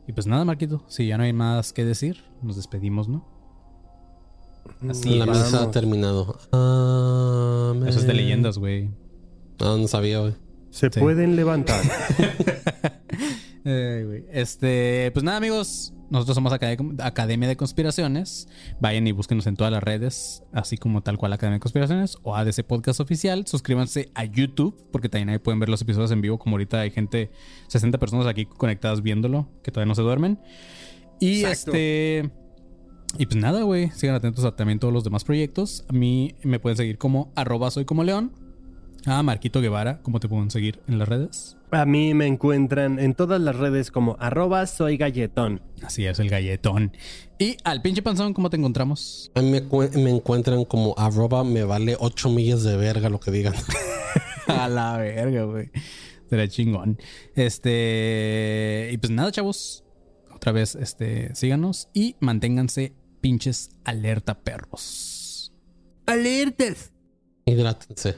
[0.08, 3.32] Y pues nada, Marquito, si ya no hay más que decir, nos despedimos, ¿no?
[4.90, 5.30] Así la es.
[5.32, 6.38] misa ha terminado.
[6.52, 7.88] Amén.
[7.88, 8.90] Eso es de leyendas, güey.
[9.60, 10.34] Ah, no sabía, güey.
[10.72, 11.00] Se Sí.
[11.00, 11.82] pueden levantar.
[13.66, 15.94] Este, pues nada, amigos.
[16.10, 18.48] Nosotros somos Acad- Academia de Conspiraciones.
[18.80, 22.36] Vayan y búsquenos en todas las redes, así como tal cual Academia de Conspiraciones o
[22.36, 23.48] ADC Podcast Oficial.
[23.48, 26.38] Suscríbanse a YouTube, porque también ahí pueden ver los episodios en vivo.
[26.38, 27.32] Como ahorita hay gente,
[27.68, 30.40] 60 personas aquí conectadas viéndolo, que todavía no se duermen.
[31.20, 31.72] Y Exacto.
[31.72, 32.30] este.
[33.18, 33.90] Y pues nada, güey.
[33.92, 35.86] Sigan atentos a también todos los demás proyectos.
[35.88, 38.34] A mí me pueden seguir como arroba soy como león.
[39.06, 41.58] A Marquito Guevara, ¿cómo te pueden seguir en las redes?
[41.72, 45.62] A mí me encuentran en todas las redes como arroba soy galletón.
[45.82, 46.96] Así es, el galletón.
[47.38, 49.30] Y al pinche panzón, ¿cómo te encontramos?
[49.36, 53.20] A mí me, cu- me encuentran como arroba me vale 8 millas de verga lo
[53.20, 53.56] que digan.
[54.48, 55.70] A la verga, güey.
[56.30, 56.98] Será chingón.
[57.36, 58.90] Este.
[58.92, 59.84] Y pues nada, chavos.
[60.34, 65.54] Otra vez, este, síganos y manténganse pinches alerta, perros.
[66.06, 66.92] ¡Alertas!
[67.46, 68.18] Hidrátense.